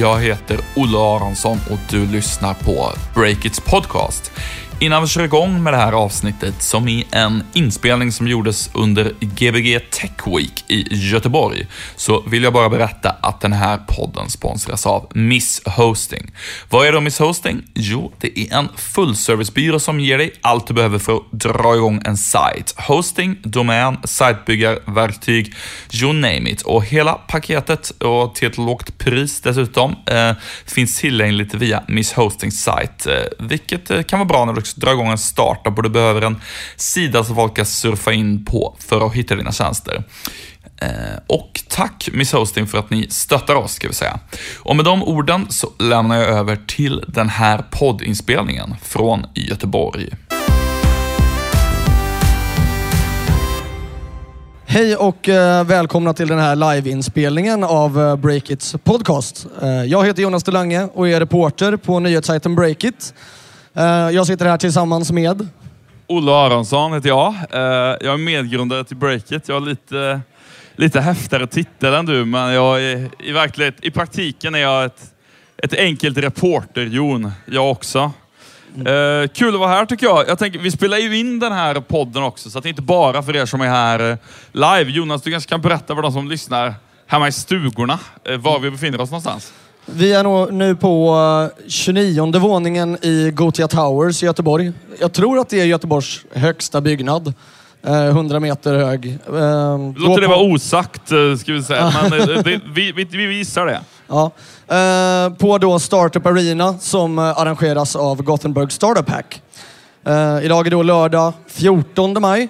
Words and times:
Jag 0.00 0.20
heter 0.20 0.60
Olle 0.76 0.98
Aronsson 0.98 1.58
och 1.70 1.78
du 1.90 2.06
lyssnar 2.06 2.54
på 2.54 2.92
Breakits 3.14 3.60
podcast. 3.60 4.32
Innan 4.80 5.02
vi 5.02 5.08
kör 5.08 5.24
igång 5.24 5.62
med 5.62 5.72
det 5.72 5.76
här 5.76 5.92
avsnittet, 5.92 6.62
som 6.62 6.88
är 6.88 7.04
en 7.10 7.44
inspelning 7.52 8.12
som 8.12 8.28
gjordes 8.28 8.70
under 8.74 9.12
Gbg 9.20 9.90
Tech 9.90 10.26
Week 10.26 10.64
i 10.68 10.86
Göteborg, 10.90 11.66
så 11.96 12.20
vill 12.20 12.42
jag 12.42 12.52
bara 12.52 12.68
berätta 12.68 13.16
att 13.22 13.40
den 13.40 13.52
här 13.52 13.78
podden 13.88 14.30
sponsras 14.30 14.86
av 14.86 15.10
Miss 15.14 15.62
Hosting. 15.64 16.30
Vad 16.70 16.86
är 16.86 16.92
då 16.92 17.00
Miss 17.00 17.18
Hosting? 17.18 17.62
Jo, 17.74 18.12
det 18.20 18.40
är 18.40 18.58
en 18.58 18.68
fullservicebyrå 18.76 19.78
som 19.78 20.00
ger 20.00 20.18
dig 20.18 20.32
allt 20.40 20.66
du 20.66 20.74
behöver 20.74 20.98
för 20.98 21.16
att 21.16 21.32
dra 21.32 21.76
igång 21.76 22.02
en 22.04 22.16
sajt. 22.16 22.74
Hosting, 22.76 23.36
domän, 23.42 23.96
sajtbyggarverktyg, 24.04 25.54
you 26.02 26.12
name 26.12 26.50
it. 26.50 26.62
Och 26.62 26.84
hela 26.84 27.14
paketet, 27.14 27.90
och 27.90 28.34
till 28.34 28.48
ett 28.48 28.58
lågt 28.58 28.98
pris 28.98 29.40
dessutom, 29.40 29.96
eh, 30.06 30.32
finns 30.66 30.98
tillgängligt 30.98 31.54
via 31.54 31.82
Miss 31.88 32.12
Hostings 32.12 32.62
sajt, 32.62 33.06
eh, 33.06 33.14
vilket 33.38 33.90
eh, 33.90 34.02
kan 34.02 34.18
vara 34.18 34.28
bra 34.28 34.44
när 34.44 34.52
du 34.52 34.67
dra 34.74 34.92
igång 34.92 35.08
en 35.08 35.18
startup 35.18 35.76
och 35.76 35.82
du 35.82 35.88
behöver 35.88 36.22
en 36.22 36.40
sida 36.76 37.24
som 37.24 37.34
folk 37.34 37.56
kan 37.56 37.66
surfa 37.66 38.12
in 38.12 38.44
på 38.44 38.76
för 38.78 39.06
att 39.06 39.14
hitta 39.14 39.36
dina 39.36 39.52
tjänster. 39.52 40.04
Eh, 40.80 41.18
och 41.26 41.60
tack 41.68 42.08
Miss 42.12 42.32
Hosting 42.32 42.66
för 42.66 42.78
att 42.78 42.90
ni 42.90 43.06
stöttar 43.10 43.54
oss, 43.54 43.72
ska 43.72 43.88
vi 43.88 43.94
säga. 43.94 44.18
Och 44.58 44.76
med 44.76 44.84
de 44.84 45.02
orden 45.02 45.46
så 45.50 45.72
lämnar 45.78 46.16
jag 46.16 46.28
över 46.28 46.56
till 46.66 47.04
den 47.08 47.28
här 47.28 47.64
poddinspelningen 47.70 48.76
från 48.82 49.26
Göteborg. 49.34 50.10
Hej 54.66 54.96
och 54.96 55.28
eh, 55.28 55.64
välkomna 55.64 56.14
till 56.14 56.28
den 56.28 56.38
här 56.38 56.56
liveinspelningen 56.56 57.64
av 57.64 58.00
eh, 58.00 58.16
Breakits 58.16 58.76
podcast. 58.84 59.46
Jag 59.86 60.06
heter 60.06 60.22
Jonas 60.22 60.42
Delange 60.42 60.88
och 60.94 61.08
är 61.08 61.20
reporter 61.20 61.76
på 61.76 62.00
nyhetssajten 62.00 62.54
Breakit. 62.54 63.14
Eh, 63.78 64.10
jag 64.10 64.26
sitter 64.26 64.46
här 64.46 64.58
tillsammans 64.58 65.10
med... 65.10 65.48
Olle 66.06 66.32
Aronsson 66.32 66.92
heter 66.92 67.08
jag. 67.08 67.34
Eh, 67.50 67.60
jag 68.00 68.14
är 68.14 68.16
medgrundare 68.16 68.84
till 68.84 68.96
Breakit. 68.96 69.48
Jag 69.48 69.54
har 69.54 69.60
lite, 69.60 70.20
lite 70.76 71.00
häftigare 71.00 71.46
titel 71.46 71.94
än 71.94 72.06
du, 72.06 72.24
men 72.24 72.52
jag 72.52 72.82
är, 72.82 73.10
i, 73.18 73.32
verklighet, 73.32 73.74
i 73.82 73.90
praktiken 73.90 74.54
är 74.54 74.58
jag 74.58 74.84
ett, 74.84 75.14
ett 75.56 75.74
enkelt 75.74 76.18
reporter-Jon, 76.18 77.32
jag 77.46 77.70
också. 77.70 78.12
Uh, 78.78 79.28
kul 79.34 79.54
att 79.54 79.60
vara 79.60 79.68
här 79.68 79.86
tycker 79.86 80.06
jag. 80.06 80.28
jag 80.28 80.38
tänker, 80.38 80.58
vi 80.58 80.70
spelar 80.70 80.98
ju 80.98 81.18
in 81.18 81.38
den 81.38 81.52
här 81.52 81.74
podden 81.80 82.22
också, 82.22 82.50
så 82.50 82.58
att 82.58 82.64
det 82.64 82.68
är 82.68 82.70
inte 82.70 82.82
bara 82.82 83.22
för 83.22 83.36
er 83.36 83.46
som 83.46 83.60
är 83.60 83.68
här 83.68 84.18
live. 84.52 84.90
Jonas, 84.90 85.22
du 85.22 85.30
kanske 85.30 85.50
kan 85.50 85.60
berätta 85.60 85.94
för 85.94 86.02
de 86.02 86.12
som 86.12 86.28
lyssnar 86.28 86.74
hemma 87.06 87.28
i 87.28 87.32
stugorna, 87.32 87.98
uh, 88.30 88.36
var 88.36 88.58
vi 88.58 88.70
befinner 88.70 89.00
oss 89.00 89.10
någonstans? 89.10 89.52
Vi 89.94 90.12
är 90.12 90.52
nu 90.52 90.76
på 90.76 91.16
29 91.66 92.34
eh, 92.34 92.40
våningen 92.40 92.98
i 93.02 93.30
Gotia 93.30 93.68
Towers 93.68 94.22
i 94.22 94.26
Göteborg. 94.26 94.72
Jag 95.00 95.12
tror 95.12 95.38
att 95.38 95.48
det 95.48 95.60
är 95.60 95.64
Göteborgs 95.64 96.20
högsta 96.32 96.80
byggnad. 96.80 97.34
100 97.82 98.36
eh, 98.36 98.40
meter 98.40 98.74
hög. 98.74 99.06
Ehm, 99.06 99.94
Låter 99.94 100.20
det 100.20 100.28
vara 100.28 100.40
osagt, 100.40 101.12
eh, 101.12 101.36
ska 101.38 101.52
vi 101.52 101.62
säga. 101.62 101.92
Men 102.10 102.44
vi, 102.74 102.92
vi, 102.92 103.04
vi 103.04 103.26
visar 103.26 103.66
det. 103.66 103.80
Ja. 104.08 104.30
På 105.38 105.58
då 105.58 105.78
Startup 105.78 106.26
Arena 106.26 106.78
som 106.78 107.18
arrangeras 107.18 107.96
av 107.96 108.22
Gothenburg 108.22 108.72
Startup 108.72 109.10
Hack. 109.10 109.42
Idag 110.42 110.66
är 110.66 110.70
då 110.70 110.82
lördag 110.82 111.32
14 111.46 112.20
maj 112.20 112.48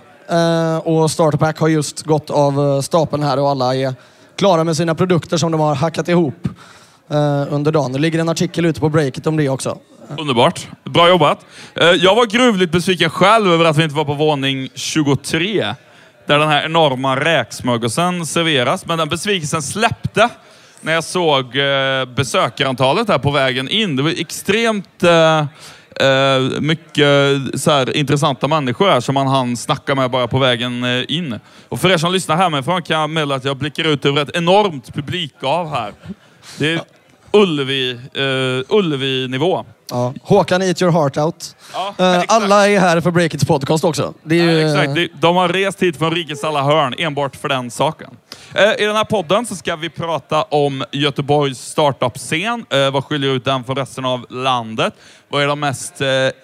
och 0.82 1.10
Startup 1.10 1.40
Hack 1.40 1.58
har 1.58 1.68
just 1.68 2.02
gått 2.02 2.30
av 2.30 2.82
stapeln 2.82 3.22
här 3.22 3.38
och 3.38 3.50
alla 3.50 3.74
är 3.74 3.94
klara 4.36 4.64
med 4.64 4.76
sina 4.76 4.94
produkter 4.94 5.36
som 5.36 5.52
de 5.52 5.60
har 5.60 5.74
hackat 5.74 6.08
ihop 6.08 6.48
Eh, 7.10 7.46
under 7.50 7.72
dagen. 7.72 7.92
Det 7.92 7.98
ligger 7.98 8.18
en 8.18 8.28
artikel 8.28 8.64
ute 8.64 8.80
på 8.80 8.88
breaket 8.88 9.26
om 9.26 9.36
det 9.36 9.48
också. 9.48 9.78
Underbart. 10.18 10.68
Bra 10.84 11.08
jobbat. 11.08 11.46
Eh, 11.74 11.86
jag 11.86 12.14
var 12.14 12.26
gruvligt 12.26 12.72
besviken 12.72 13.10
själv 13.10 13.52
över 13.52 13.64
att 13.64 13.76
vi 13.76 13.82
inte 13.82 13.96
var 13.96 14.04
på 14.04 14.14
våning 14.14 14.68
23. 14.74 15.74
Där 16.26 16.38
den 16.38 16.48
här 16.48 16.64
enorma 16.64 17.16
räksmörgåsen 17.16 18.26
serveras. 18.26 18.86
Men 18.86 18.98
den 18.98 19.08
besvikelsen 19.08 19.62
släppte 19.62 20.28
när 20.80 20.92
jag 20.92 21.04
såg 21.04 21.56
eh, 21.56 22.04
besökarantalet 22.04 23.08
här 23.08 23.18
på 23.18 23.30
vägen 23.30 23.68
in. 23.68 23.96
Det 23.96 24.02
var 24.02 24.20
extremt 24.20 25.02
eh, 25.02 25.38
eh, 26.06 26.40
mycket 26.60 27.16
så 27.54 27.70
här, 27.70 27.96
intressanta 27.96 28.48
människor 28.48 28.88
här 28.88 29.00
som 29.00 29.14
man 29.14 29.26
hann 29.26 29.56
snacka 29.56 29.94
med 29.94 30.10
bara 30.10 30.28
på 30.28 30.38
vägen 30.38 30.84
eh, 30.84 31.04
in. 31.08 31.40
Och 31.68 31.80
för 31.80 31.90
er 31.90 31.98
som 31.98 32.12
lyssnar 32.12 32.36
hemifrån 32.36 32.82
kan 32.82 33.00
jag 33.00 33.10
meddela 33.10 33.34
att 33.34 33.44
jag 33.44 33.56
blickar 33.56 33.84
ut 33.84 34.04
över 34.04 34.22
ett 34.22 34.36
enormt 34.36 34.94
publikgav 34.94 35.70
här. 35.70 35.92
Det 36.58 36.72
är 36.72 36.80
Ullevi, 37.32 37.92
uh, 37.94 38.76
Ullevi-nivå. 38.76 39.64
Ja. 39.90 40.14
Håkan 40.22 40.62
Eat 40.62 40.82
Your 40.82 40.92
Heart 40.92 41.16
Out. 41.16 41.56
Ja, 41.72 41.94
uh, 42.00 42.24
alla 42.28 42.68
är 42.68 42.80
här 42.80 43.00
för 43.00 43.10
Breakits 43.10 43.44
podcast 43.44 43.84
också. 43.84 44.14
Det 44.22 44.40
är 44.40 44.44
ju... 44.44 44.58
ja, 44.60 44.84
exakt. 44.84 45.20
De 45.20 45.36
har 45.36 45.48
rest 45.48 45.82
hit 45.82 45.96
från 45.96 46.14
rikets 46.14 46.44
alla 46.44 46.62
hörn 46.62 46.94
enbart 46.98 47.36
för 47.36 47.48
den 47.48 47.70
saken. 47.70 48.10
Uh, 48.54 48.82
I 48.82 48.84
den 48.84 48.96
här 48.96 49.04
podden 49.04 49.46
så 49.46 49.56
ska 49.56 49.76
vi 49.76 49.90
prata 49.90 50.42
om 50.42 50.84
Göteborgs 50.92 51.58
startup-scen. 51.58 52.66
vad 52.92 53.04
skiljer 53.04 53.30
ut 53.30 53.44
den 53.44 53.64
från 53.64 53.76
resten 53.76 54.04
av 54.04 54.26
landet? 54.30 54.94
Vad 55.28 55.42
är 55.42 55.46
de 55.46 55.60
mest 55.60 55.94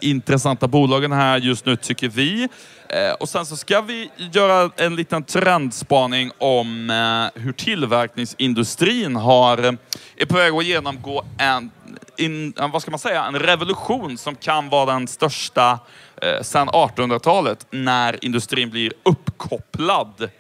intressanta 0.01 0.69
bolagen 0.69 1.13
här 1.13 1.39
just 1.39 1.67
nu, 1.67 1.77
tycker 1.77 2.09
vi? 2.09 2.49
Eh, 2.95 3.13
och 3.13 3.29
sen 3.29 3.47
så 3.47 3.57
ska 3.57 3.81
vi 3.81 4.11
göra 4.33 4.71
en 4.77 4.97
liten 4.97 5.23
trendspaning 5.23 6.31
om 6.39 6.91
eh, 6.91 7.43
hur 7.43 7.53
tillverkningsindustrin 7.53 9.17
har, 9.17 9.65
eh, 9.65 9.73
är 10.17 10.27
på 10.27 10.37
väg 10.37 10.53
att 10.53 10.65
genomgå 10.65 11.25
en, 11.39 11.71
in, 12.17 12.53
vad 12.73 12.83
ska 12.83 12.91
man 12.91 12.99
säga, 12.99 13.25
en 13.25 13.39
revolution 13.39 14.19
som 14.19 14.35
kan 14.35 14.69
vara 14.69 14.93
den 14.93 15.07
största 15.07 15.79
eh, 16.23 16.43
sedan 16.43 16.69
1800-talet 16.69 17.67
när 17.71 18.25
industrin 18.25 18.71
blir 18.71 18.93
uppkopplad. 19.03 20.31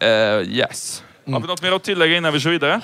Eh, 0.00 0.08
yes. 0.42 1.02
Har 1.32 1.40
vi 1.40 1.46
något 1.46 1.62
mer 1.62 1.72
att 1.72 1.82
tillägga 1.82 2.16
innan 2.16 2.32
vi 2.32 2.40
kör 2.40 2.50
vidare? 2.50 2.80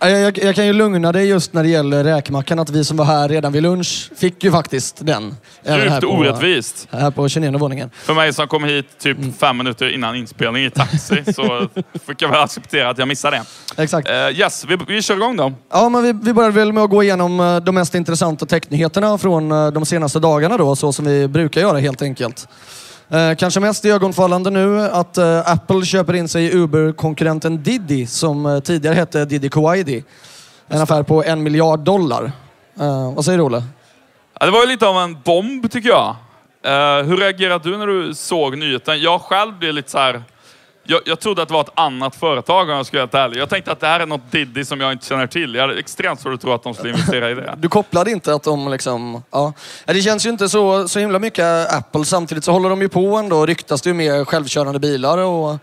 Jag, 0.00 0.20
jag, 0.20 0.38
jag, 0.38 0.54
kan 0.54 0.66
ju 0.66 0.72
lugna 0.72 1.12
dig 1.12 1.28
just 1.28 1.52
när 1.52 1.62
det 1.62 1.68
gäller 1.68 2.04
räkmackan, 2.04 2.58
att 2.58 2.70
vi 2.70 2.84
som 2.84 2.96
var 2.96 3.04
här 3.04 3.28
redan 3.28 3.52
vid 3.52 3.62
lunch 3.62 4.10
fick 4.16 4.44
ju 4.44 4.50
faktiskt 4.50 5.06
den. 5.06 5.36
Djupt 5.64 6.04
orättvist. 6.04 6.88
Här 6.90 7.10
på 7.10 7.28
29 7.28 7.58
våningen. 7.58 7.90
För 7.94 8.14
mig 8.14 8.32
som 8.32 8.48
kom 8.48 8.64
hit 8.64 8.86
typ 8.98 9.18
mm. 9.18 9.32
fem 9.32 9.56
minuter 9.56 9.94
innan 9.94 10.16
inspelning 10.16 10.64
i 10.64 10.70
taxi 10.70 11.24
så 11.34 11.68
fick 12.06 12.22
jag 12.22 12.28
väl 12.28 12.40
acceptera 12.40 12.90
att 12.90 12.98
jag 12.98 13.08
missade 13.08 13.36
det. 13.36 13.82
Exakt. 13.82 14.08
Uh, 14.08 14.14
yes, 14.14 14.64
vi, 14.68 14.78
vi 14.88 15.02
kör 15.02 15.16
igång 15.16 15.36
då. 15.36 15.52
Ja, 15.70 15.88
men 15.88 16.02
vi, 16.02 16.12
vi 16.12 16.32
börjar 16.32 16.50
väl 16.50 16.72
med 16.72 16.84
att 16.84 16.90
gå 16.90 17.02
igenom 17.02 17.40
eh, 17.40 17.56
de 17.56 17.74
mest 17.74 17.94
intressanta 17.94 18.46
technyheterna 18.46 19.18
från 19.18 19.52
eh, 19.52 19.70
de 19.70 19.86
senaste 19.86 20.18
dagarna 20.18 20.56
då, 20.56 20.76
så 20.76 20.92
som 20.92 21.04
vi 21.04 21.28
brukar 21.28 21.60
göra 21.60 21.78
helt 21.78 22.02
enkelt. 22.02 22.48
Eh, 23.12 23.34
kanske 23.36 23.60
mest 23.60 23.84
ögonfallande 23.84 24.50
nu 24.50 24.80
att 24.80 25.18
eh, 25.18 25.50
Apple 25.50 25.84
köper 25.84 26.14
in 26.14 26.28
sig 26.28 26.44
i 26.44 26.52
Uber-konkurrenten 26.52 27.62
Diddy 27.62 28.06
som 28.06 28.46
eh, 28.46 28.60
tidigare 28.60 28.94
hette 28.94 29.24
Diddy 29.24 29.48
Kuwaiti. 29.48 30.04
En 30.68 30.80
affär 30.80 31.02
på 31.02 31.24
en 31.24 31.42
miljard 31.42 31.80
dollar. 31.80 32.32
Eh, 32.80 33.14
vad 33.14 33.24
säger 33.24 33.38
du 33.38 33.44
Olle? 33.44 33.62
Ja, 34.40 34.46
det 34.46 34.52
var 34.52 34.60
ju 34.60 34.66
lite 34.66 34.86
av 34.86 34.96
en 34.96 35.16
bomb 35.24 35.70
tycker 35.70 35.88
jag. 35.88 36.16
Uh, 36.66 37.08
hur 37.08 37.16
reagerade 37.16 37.70
du 37.70 37.76
när 37.78 37.86
du 37.86 38.14
såg 38.14 38.58
nyheten? 38.58 39.00
Jag 39.00 39.20
själv 39.20 39.58
blev 39.58 39.74
lite 39.74 39.90
så 39.90 39.98
här 39.98 40.22
jag, 40.84 41.00
jag 41.04 41.20
trodde 41.20 41.42
att 41.42 41.48
det 41.48 41.54
var 41.54 41.60
ett 41.60 41.72
annat 41.74 42.16
företag 42.16 42.68
om 42.68 42.76
jag 42.76 42.86
ska 42.86 42.96
vara 42.96 43.02
helt 43.02 43.14
ärlig. 43.14 43.40
Jag 43.40 43.48
tänkte 43.48 43.72
att 43.72 43.80
det 43.80 43.86
här 43.86 44.00
är 44.00 44.06
något 44.06 44.32
Diddy 44.32 44.64
som 44.64 44.80
jag 44.80 44.92
inte 44.92 45.06
känner 45.06 45.26
till. 45.26 45.54
Jag 45.54 45.62
hade 45.62 45.78
extremt 45.78 46.20
svårt 46.20 46.34
att 46.34 46.40
tro 46.40 46.52
att 46.52 46.62
de 46.62 46.74
skulle 46.74 46.90
investera 46.90 47.30
i 47.30 47.34
det. 47.34 47.54
Du 47.58 47.68
kopplade 47.68 48.10
inte 48.10 48.34
att 48.34 48.42
de 48.42 48.68
liksom... 48.68 49.22
Ja. 49.30 49.52
Det 49.84 50.02
känns 50.02 50.26
ju 50.26 50.30
inte 50.30 50.48
så, 50.48 50.88
så 50.88 50.98
himla 50.98 51.18
mycket 51.18 51.74
Apple. 51.74 52.04
Samtidigt 52.04 52.44
så 52.44 52.52
håller 52.52 52.70
de 52.70 52.80
ju 52.82 52.88
på 52.88 53.16
ändå. 53.16 53.46
Ryktas 53.46 53.82
det 53.82 53.90
ju 53.90 53.94
med 53.94 54.28
självkörande 54.28 54.78
bilar 54.78 55.18
och 55.18 55.58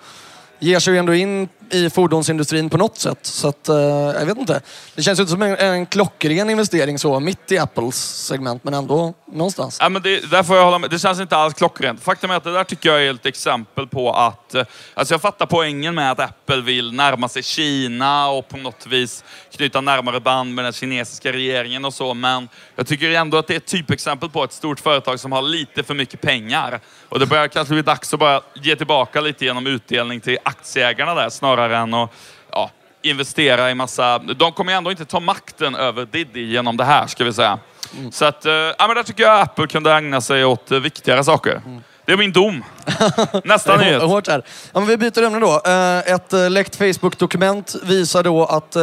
ger 0.60 0.80
sig 0.80 0.94
ju 0.94 1.00
ändå 1.00 1.13
in 1.13 1.50
i 1.71 1.89
fordonsindustrin 1.89 2.69
på 2.69 2.77
något 2.77 2.98
sätt. 2.98 3.19
Så 3.21 3.48
att, 3.48 3.69
eh, 3.69 3.75
jag 3.75 4.25
vet 4.25 4.38
inte. 4.38 4.62
Det 4.95 5.04
känns 5.04 5.19
ju 5.19 5.21
inte 5.21 5.31
som 5.31 5.42
en, 5.42 5.57
en 5.57 5.86
klockren 5.86 6.50
investering 6.50 7.00
så, 7.00 7.19
mitt 7.19 7.51
i 7.51 7.57
Apples 7.57 8.25
segment, 8.25 8.63
men 8.63 8.74
ändå 8.74 9.13
någonstans. 9.31 9.77
Ja, 9.81 9.89
men 9.89 10.01
det, 10.01 10.31
där 10.31 10.44
får 10.44 10.56
jag 10.56 10.63
hålla 10.63 10.80
med. 10.80 10.89
Det 10.89 11.00
känns 11.00 11.19
inte 11.19 11.38
alls 11.38 11.54
klockrent. 11.54 12.04
Faktum 12.04 12.31
är 12.31 12.36
att 12.36 12.44
det 12.44 12.54
där 12.54 12.63
tycker 12.63 12.89
jag 12.89 13.06
är 13.06 13.13
ett 13.13 13.25
exempel 13.25 13.88
på 13.88 14.13
att... 14.13 14.56
Eh, 14.56 14.63
alltså 14.94 15.13
jag 15.13 15.21
fattar 15.21 15.45
poängen 15.45 15.95
med 15.95 16.12
att 16.12 16.19
Apple 16.19 16.62
vill 16.62 16.94
närma 16.94 17.30
sig 17.30 17.44
Kina 17.44 18.30
och 18.30 18.48
på 18.48 18.57
något 18.57 18.88
vis 18.88 19.24
knyta 19.51 19.81
närmare 19.81 20.19
band 20.19 20.56
med 20.56 20.65
den 20.65 20.74
kinesiska 20.74 21.31
regeringen 21.31 21.86
och 21.86 21.94
så, 21.94 22.13
men 22.13 22.50
jag 22.75 22.88
tycker 22.88 23.12
ändå 23.12 23.38
att 23.38 23.48
det 23.48 23.54
är 23.54 23.57
ett 23.57 23.65
typexempel 23.65 24.30
på 24.30 24.44
ett 24.44 24.54
stort 24.54 24.80
företag 24.80 25.19
som 25.19 25.31
har 25.31 25.42
lite 25.42 25.83
för 25.83 25.94
mycket 25.94 26.22
pengar. 26.22 26.80
Och 27.10 27.19
det 27.19 27.25
börjar 27.25 27.48
kanske 27.48 27.74
bli 27.74 27.83
dags 27.83 28.13
att 28.13 28.19
bara 28.19 28.42
ge 28.54 28.75
tillbaka 28.75 29.22
lite 29.22 29.45
genom 29.45 29.68
utdelning 29.68 30.19
till 30.19 30.38
aktieägarna 30.44 31.15
där, 31.15 31.30
snarare 31.30 31.58
än 31.69 31.94
att 31.94 32.09
ja, 32.51 32.71
investera 33.01 33.71
i 33.71 33.75
massa... 33.75 34.19
De 34.19 34.51
kommer 34.51 34.73
ändå 34.73 34.91
inte 34.91 35.06
ta 35.06 35.19
makten 35.19 35.75
över 35.75 36.06
Diddy 36.06 36.45
genom 36.45 36.77
det 36.77 36.83
här, 36.83 37.07
ska 37.07 37.23
vi 37.23 37.33
säga. 37.33 37.59
Mm. 37.97 38.11
Så 38.11 38.25
att, 38.25 38.45
eh, 38.45 38.53
ja, 38.53 38.88
men 38.88 38.95
där 38.95 39.03
tycker 39.03 39.23
jag 39.23 39.41
Apple 39.41 39.67
kunde 39.67 39.94
ägna 39.94 40.21
sig 40.21 40.45
åt 40.45 40.71
eh, 40.71 40.79
viktigare 40.79 41.23
saker. 41.23 41.61
Mm. 41.65 41.83
Det 42.06 42.13
är 42.13 42.17
min 42.17 42.31
dom. 42.31 42.63
Nästa 43.44 43.77
nyhet. 43.77 44.01
Hårt 44.01 44.27
här. 44.27 44.44
Ja, 44.73 44.79
vi 44.79 44.97
byter 44.97 45.23
ämne 45.23 45.39
då. 45.39 45.61
Eh, 45.65 46.13
ett 46.13 46.51
läckt 46.51 46.75
Facebook-dokument 46.75 47.75
visar 47.83 48.23
då 48.23 48.45
att 48.45 48.77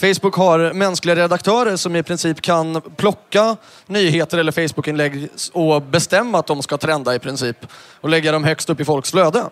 Facebook 0.00 0.34
har 0.34 0.72
mänskliga 0.72 1.16
redaktörer 1.16 1.76
som 1.76 1.96
i 1.96 2.02
princip 2.02 2.40
kan 2.40 2.80
plocka 2.96 3.56
nyheter 3.86 4.38
eller 4.38 4.52
Facebook-inlägg 4.52 5.28
och 5.52 5.82
bestämma 5.82 6.38
att 6.38 6.46
de 6.46 6.62
ska 6.62 6.76
trenda 6.76 7.14
i 7.14 7.18
princip. 7.18 7.56
Och 8.00 8.08
lägga 8.08 8.32
dem 8.32 8.44
högst 8.44 8.70
upp 8.70 8.80
i 8.80 8.84
folks 8.84 9.10
flöde. 9.10 9.44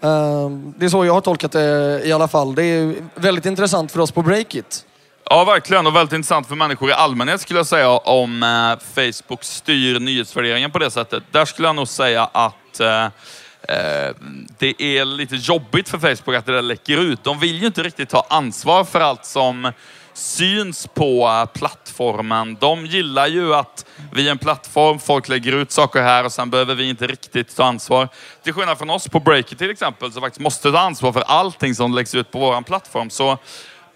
Ehm, 0.00 0.74
det 0.78 0.84
är 0.84 0.88
så 0.88 1.04
jag 1.04 1.12
har 1.12 1.20
tolkat 1.20 1.52
det 1.52 2.02
i 2.04 2.12
alla 2.12 2.28
fall. 2.28 2.54
Det 2.54 2.64
är 2.64 2.94
väldigt 3.14 3.46
intressant 3.46 3.92
för 3.92 4.00
oss 4.00 4.10
på 4.10 4.22
Breakit. 4.22 4.84
Ja, 5.30 5.44
verkligen. 5.44 5.86
Och 5.86 5.96
väldigt 5.96 6.12
intressant 6.12 6.46
för 6.46 6.54
människor 6.54 6.90
i 6.90 6.92
allmänhet 6.92 7.40
skulle 7.40 7.58
jag 7.58 7.66
säga 7.66 7.90
om 7.90 8.42
eh, 8.42 8.84
Facebook 8.94 9.44
styr 9.44 10.00
nyhetsvärderingen 10.00 10.70
på 10.70 10.78
det 10.78 10.90
sättet. 10.90 11.22
Där 11.30 11.44
skulle 11.44 11.68
jag 11.68 11.76
nog 11.76 11.88
säga 11.88 12.24
att 12.32 12.80
eh, 12.80 13.04
eh, 13.04 14.14
det 14.58 14.82
är 14.82 15.04
lite 15.04 15.36
jobbigt 15.36 15.88
för 15.88 15.98
Facebook 15.98 16.36
att 16.36 16.46
det 16.46 16.52
där 16.52 16.62
läcker 16.62 16.98
ut. 16.98 17.24
De 17.24 17.38
vill 17.38 17.60
ju 17.60 17.66
inte 17.66 17.82
riktigt 17.82 18.08
ta 18.08 18.26
ansvar 18.30 18.84
för 18.84 19.00
allt 19.00 19.24
som 19.24 19.72
syns 20.16 20.86
på 20.86 21.46
plattformen. 21.54 22.56
De 22.60 22.86
gillar 22.86 23.26
ju 23.26 23.54
att 23.54 23.86
vi 24.12 24.26
är 24.26 24.30
en 24.30 24.38
plattform, 24.38 24.98
folk 24.98 25.28
lägger 25.28 25.52
ut 25.52 25.72
saker 25.72 26.02
här 26.02 26.24
och 26.24 26.32
sen 26.32 26.50
behöver 26.50 26.74
vi 26.74 26.88
inte 26.88 27.06
riktigt 27.06 27.56
ta 27.56 27.64
ansvar. 27.64 28.08
Till 28.42 28.52
skillnad 28.52 28.78
från 28.78 28.90
oss 28.90 29.08
på 29.08 29.20
Breaker 29.20 29.56
till 29.56 29.70
exempel, 29.70 30.12
som 30.12 30.22
faktiskt 30.22 30.40
måste 30.40 30.72
ta 30.72 30.78
ansvar 30.78 31.12
för 31.12 31.20
allting 31.20 31.74
som 31.74 31.94
läggs 31.94 32.14
ut 32.14 32.30
på 32.30 32.38
vår 32.38 32.62
plattform. 32.62 33.10
Så 33.10 33.38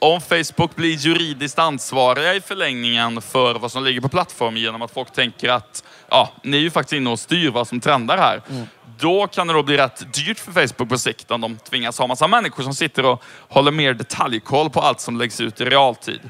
om 0.01 0.21
Facebook 0.21 0.77
blir 0.77 0.97
juridiskt 0.97 1.59
ansvariga 1.59 2.35
i 2.35 2.41
förlängningen 2.41 3.23
för 3.23 3.55
vad 3.55 3.73
som 3.73 3.85
ligger 3.85 4.01
på 4.01 4.09
plattformen 4.09 4.63
genom 4.63 4.83
att 4.83 4.91
folk 4.91 5.13
tänker 5.13 5.49
att 5.49 5.85
ja, 6.11 6.33
ni 6.43 6.57
är 6.57 6.61
ju 6.61 6.71
faktiskt 6.71 6.93
inne 6.93 7.11
och 7.11 7.19
styr 7.19 7.51
vad 7.51 7.69
som 7.69 7.81
trendar 7.81 8.19
här. 8.19 8.43
Då 8.99 9.27
kan 9.27 9.47
det 9.47 9.53
då 9.53 9.63
bli 9.63 9.77
rätt 9.77 10.15
dyrt 10.15 10.39
för 10.39 10.53
Facebook 10.53 10.89
på 10.89 10.99
sikt 10.99 11.31
om 11.31 11.41
de 11.41 11.57
tvingas 11.57 11.99
ha 11.99 12.07
massa 12.07 12.29
människor 12.29 12.63
som 12.63 12.75
sitter 12.75 13.07
och 13.07 13.23
håller 13.49 13.73
mer 13.73 13.95
detaljkoll 13.95 14.71
på 14.71 14.81
allt 14.81 15.01
som 15.01 15.19
läggs 15.19 15.41
ut 15.41 15.61
i 15.61 15.65
realtid. 15.65 16.21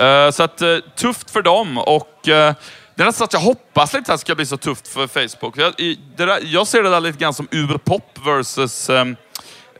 Eh, 0.00 0.30
så 0.30 0.42
att, 0.42 0.62
eh, 0.62 0.76
tufft 0.96 1.30
för 1.30 1.42
dem 1.42 1.78
och 1.78 2.28
eh, 2.28 2.54
det 2.94 3.02
är 3.02 3.06
nästan 3.06 3.12
så 3.12 3.24
att 3.24 3.32
jag 3.32 3.40
hoppas 3.40 3.92
lite 3.92 4.12
att 4.12 4.18
det 4.18 4.20
ska 4.20 4.34
bli 4.34 4.46
så 4.46 4.56
tufft 4.56 4.88
för 4.88 5.06
Facebook. 5.06 5.58
Jag, 5.58 5.96
där, 6.16 6.38
jag 6.42 6.66
ser 6.66 6.82
det 6.82 6.90
där 6.90 7.00
lite 7.00 7.18
grann 7.18 7.34
som 7.34 7.48
urpop 7.50 8.18
versus 8.26 8.90
ehm, 8.90 9.16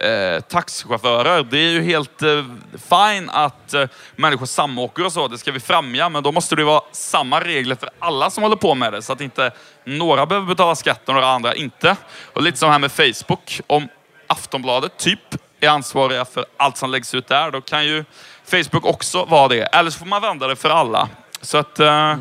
eh, 0.00 0.41
taxichaufförer. 0.41 1.43
Det 1.43 1.58
är 1.58 1.70
ju 1.70 1.82
helt 1.82 2.23
eh, 2.23 2.44
fine 2.73 3.31
att 3.31 3.75
eh, 3.75 3.85
människor 4.17 4.47
samåker 4.47 5.05
och 5.05 5.12
så, 5.12 5.29
det 5.29 5.38
ska 5.38 5.52
vi 5.52 5.61
främja, 5.61 6.08
men 6.08 6.23
då 6.23 6.32
måste 6.32 6.56
det 6.56 6.64
vara 6.64 6.82
samma 6.93 7.41
regler 7.41 7.76
för 7.76 7.91
alla 7.99 8.31
som 8.31 8.43
håller 8.43 8.56
på 8.56 8.75
med 8.75 8.93
det, 8.93 9.02
så 9.02 9.12
att 9.12 9.20
inte 9.20 9.52
några 9.85 10.26
behöver 10.26 10.47
betala 10.47 10.75
skatt 10.75 11.08
och 11.08 11.14
några 11.14 11.29
andra 11.29 11.55
inte. 11.55 11.97
Och 12.32 12.43
lite 12.43 12.58
som 12.58 12.70
här 12.70 12.79
med 12.79 12.93
Facebook, 12.93 13.61
om 13.67 13.88
Aftonbladet 14.26 14.97
typ 14.97 15.20
är 15.61 15.69
ansvariga 15.69 16.25
för 16.25 16.44
allt 16.56 16.76
som 16.76 16.91
läggs 16.91 17.14
ut 17.14 17.29
där, 17.29 17.50
då 17.50 17.61
kan 17.61 17.87
ju 17.87 18.05
Facebook 18.44 18.85
också 18.85 19.25
vara 19.25 19.49
det. 19.49 19.62
Eller 19.62 19.91
så 19.91 19.99
får 19.99 20.06
man 20.06 20.23
vända 20.23 20.46
det 20.46 20.56
för 20.56 20.70
alla. 20.70 21.08
Så 21.42 21.58
att, 21.58 21.81
eh, 21.81 21.87
ja, 21.87 22.16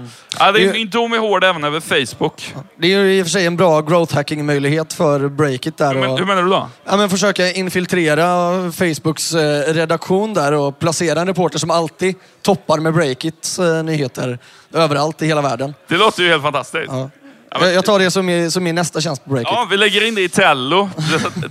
det 0.53 0.63
är 0.63 0.73
min 0.73 0.89
dom 0.89 1.13
är 1.13 1.17
hård 1.17 1.43
även 1.43 1.63
över 1.63 1.79
Facebook. 1.79 2.53
Det 2.77 2.93
är 2.93 2.99
ju 2.99 3.13
i 3.17 3.21
och 3.21 3.25
för 3.25 3.31
sig 3.31 3.45
en 3.45 3.55
bra 3.57 3.81
growth 3.81 4.15
hacking-möjlighet 4.15 4.93
för 4.93 5.27
Breakit 5.27 5.77
där. 5.77 5.93
Hur, 5.93 5.99
men, 6.01 6.09
och- 6.09 6.19
hur 6.19 6.25
menar 6.25 6.43
du 6.43 6.49
då? 6.49 6.69
Ja, 6.85 6.97
men 6.97 7.09
försöka 7.09 7.51
infiltrera 7.51 8.25
Facebooks 8.71 9.33
eh, 9.33 9.73
redaktion 9.73 10.33
där 10.33 10.51
och 10.53 10.79
placera 10.79 11.21
en 11.21 11.27
reporter 11.27 11.59
som 11.59 11.71
alltid 11.71 12.15
toppar 12.41 12.77
med 12.79 12.93
Breakits 12.93 13.59
eh, 13.59 13.83
nyheter 13.83 14.39
överallt 14.73 15.21
i 15.21 15.25
hela 15.25 15.41
världen. 15.41 15.73
Det 15.87 15.97
låter 15.97 16.23
ju 16.23 16.29
helt 16.29 16.43
fantastiskt. 16.43 16.85
Ja. 16.91 17.09
Ja, 17.51 17.57
Jag, 17.61 17.73
jag 17.73 17.85
tar 17.85 17.99
det 17.99 18.11
som 18.11 18.25
min, 18.25 18.51
som 18.51 18.63
min 18.63 18.75
nästa 18.75 19.01
tjänst 19.01 19.23
på 19.25 19.29
Breakit. 19.29 19.47
Ja, 19.51 19.67
vi 19.71 19.77
lägger 19.77 20.07
in 20.07 20.15
det 20.15 20.21
i 20.21 20.29
Tello. 20.29 20.89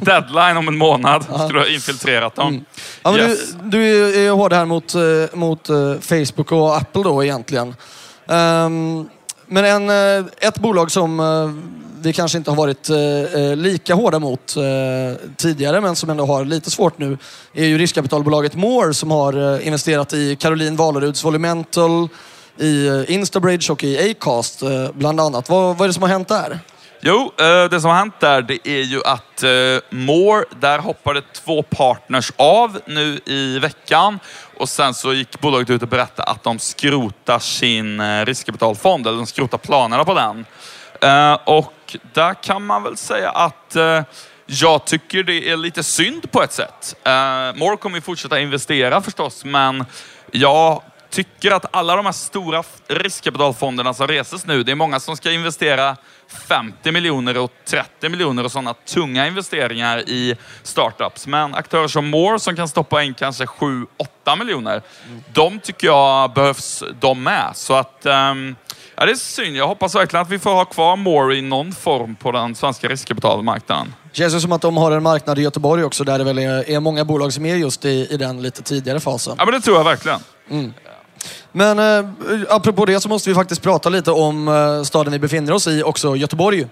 Deadline 0.01 0.57
om 0.57 0.69
en 0.69 0.77
månad. 0.79 1.23
Skulle 1.25 1.49
du 1.49 1.59
ha 1.59 1.67
infiltrerat 1.69 2.35
dem. 2.35 2.65
Ja, 3.03 3.13
men 3.13 3.21
Yes. 3.21 3.53
du, 3.63 3.69
du 3.71 4.27
är 4.27 4.31
hård 4.31 4.53
här 4.53 4.65
mot, 4.65 4.95
eh, 4.95 5.01
mot 5.33 5.69
eh, 5.69 5.95
Facebook 6.01 6.53
och 6.53 6.77
Apple 6.77 7.03
då 7.03 7.25
egentligen. 7.25 7.75
Ehm, 8.29 9.09
men 9.47 9.65
en, 9.65 9.91
eh, 9.91 10.27
ett 10.41 10.59
bolag 10.59 10.91
som 10.91 11.23
vi 12.03 12.13
kanske 12.13 12.39
inte 12.39 12.51
har 12.51 12.57
varit 12.57 12.89
lika 13.59 13.95
hårda 13.95 14.19
mot 14.19 14.57
tidigare, 15.37 15.81
men 15.81 15.97
som 15.97 16.11
ändå 16.11 16.27
har 16.27 16.45
lite 16.45 16.71
svårt 16.71 16.99
nu, 16.99 17.19
är 17.55 17.65
ju 17.67 17.79
riskkapitalbolaget 17.79 18.55
More 18.55 18.95
som 18.95 19.11
har 19.11 19.61
investerat 19.61 20.13
i 20.13 20.37
Caroline 20.37 20.77
Valeruds 20.77 21.25
Volumental, 21.25 22.09
i 22.59 22.87
eh, 22.87 23.15
Instabridge 23.15 23.73
och 23.73 23.85
i 23.85 24.11
Acast 24.11 24.63
eh, 24.63 24.69
bland 24.93 25.21
annat. 25.21 25.49
Vad, 25.49 25.77
vad 25.77 25.85
är 25.85 25.89
det 25.89 25.95
som 25.95 26.03
har 26.03 26.11
hänt 26.11 26.29
där? 26.29 26.59
Jo, 27.01 27.33
eh, 27.39 27.65
det 27.65 27.81
som 27.81 27.91
har 27.91 27.97
hänt 27.97 28.21
där 28.21 28.43
det 28.43 28.69
är 28.69 28.83
ju 28.83 29.01
att 29.05 29.45
More, 29.91 30.45
där 30.61 30.79
hoppade 30.79 31.23
två 31.23 31.63
partners 31.63 32.33
av 32.37 32.81
nu 32.87 33.21
i 33.27 33.59
veckan. 33.59 34.19
Och 34.57 34.69
sen 34.69 34.95
så 34.95 35.15
gick 35.15 35.41
bolaget 35.41 35.71
ut 35.71 35.83
och 35.83 35.89
berättade 35.89 36.31
att 36.31 36.45
de 36.45 36.59
skrotar 36.59 37.39
sin 37.39 38.25
riskkapitalfond, 38.25 39.07
eller 39.07 39.17
de 39.17 39.27
skrotar 39.27 39.59
planerna 39.59 40.05
på 40.05 40.15
den. 40.15 40.47
Och 41.45 41.97
där 42.15 42.43
kan 42.43 42.67
man 42.67 42.83
väl 42.83 42.97
säga 42.97 43.31
att 43.31 43.77
jag 44.47 44.85
tycker 44.85 45.23
det 45.23 45.51
är 45.51 45.57
lite 45.57 45.83
synd 45.83 46.31
på 46.31 46.43
ett 46.43 46.53
sätt. 46.53 46.97
More 47.55 47.77
kommer 47.77 47.97
ju 47.97 48.03
fortsätta 48.03 48.41
investera 48.41 49.01
förstås, 49.01 49.45
men 49.45 49.85
jag 50.31 50.83
tycker 51.11 51.51
att 51.51 51.77
alla 51.77 51.97
de 51.97 52.05
här 52.05 52.13
stora 52.13 52.63
riskkapitalfonderna 52.89 53.95
som 53.95 54.07
reses 54.07 54.47
nu, 54.47 54.63
det 54.63 54.73
är 54.73 54.77
många 54.77 55.01
som 55.01 55.17
ska 55.17 55.33
investera 55.33 55.97
50 56.49 56.93
miljoner 56.93 57.39
och 57.39 57.53
30 57.65 58.09
miljoner 58.09 58.45
och 58.45 58.53
sådana 58.53 58.75
tunga 58.75 59.27
investeringar 59.27 59.99
i 59.99 60.37
startups. 60.63 61.27
Men 61.27 61.55
aktörer 61.55 61.89
som 61.89 62.11
More 62.11 62.39
som 62.39 62.57
kan 62.57 62.69
stoppa 62.69 63.03
in 63.03 63.15
kanske 63.15 63.45
7-8 63.45 63.87
miljoner, 64.39 64.83
de 65.33 65.61
tycker 65.61 65.87
jag 65.87 66.33
behövs 66.33 66.85
de 67.01 67.23
med. 67.23 67.51
Så 67.55 67.75
att, 67.75 68.07
ehm, 68.07 68.57
ja 68.97 69.05
det 69.05 69.13
är 69.13 69.17
synd. 69.17 69.57
Jag 69.57 69.69
hoppas 69.69 69.95
verkligen 69.95 70.23
att 70.23 70.31
vi 70.31 70.39
får 70.39 70.51
ha 70.51 70.65
kvar 70.65 70.97
More 70.97 71.37
i 71.37 71.43
någon 71.43 71.73
form 71.73 72.17
på 72.17 72.33
den 72.33 72.55
svenska 72.55 72.89
riskkapitalmarknaden. 72.89 73.95
Känns 74.13 74.35
ju 74.35 74.41
som 74.41 74.53
att 74.53 74.63
de 74.63 74.77
har 74.77 74.93
en 74.93 75.03
marknad 75.03 75.39
i 75.39 75.43
Göteborg 75.43 75.85
också 75.85 76.05
där 76.05 76.19
det 76.19 76.25
väl 76.25 76.39
är, 76.39 76.81
många 76.81 77.05
bolag 77.05 77.33
som 77.33 77.47
är 77.47 77.57
just 77.57 77.85
i, 77.85 78.07
i 78.11 78.17
den 78.17 78.43
lite 78.43 78.63
tidigare 78.63 79.01
fasen. 79.01 79.35
Ja 79.39 79.45
men 79.45 79.55
det 79.55 79.61
tror 79.61 79.77
jag 79.77 79.85
verkligen. 79.85 80.21
Men 81.53 81.79
eh, 81.79 82.11
apropå 82.49 82.85
det 82.85 83.01
så 83.01 83.09
måste 83.09 83.29
vi 83.29 83.35
faktiskt 83.35 83.63
prata 83.63 83.89
lite 83.89 84.11
om 84.11 84.49
eh, 84.49 84.83
staden 84.83 85.13
vi 85.13 85.19
befinner 85.19 85.53
oss 85.53 85.67
i, 85.67 85.83
också 85.83 86.17
Göteborg. 86.17 86.67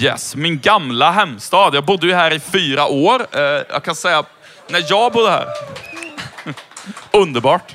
Yes, 0.00 0.36
min 0.36 0.60
gamla 0.60 1.10
hemstad. 1.10 1.74
Jag 1.74 1.84
bodde 1.84 2.06
ju 2.06 2.14
här 2.14 2.30
i 2.30 2.40
fyra 2.40 2.86
år. 2.86 3.26
Eh, 3.32 3.40
jag 3.42 3.82
kan 3.82 3.94
säga, 3.94 4.24
när 4.68 4.84
jag 4.88 5.12
bodde 5.12 5.30
här... 5.30 5.46
Underbart. 7.12 7.74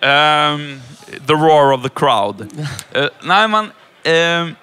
Ehm, 0.00 0.80
the 1.26 1.32
roar 1.32 1.72
of 1.72 1.82
the 1.82 1.88
crowd. 1.88 2.66
Eh, 2.92 3.06
nej, 3.22 3.48
men... 3.48 3.70
eh, 4.02 4.54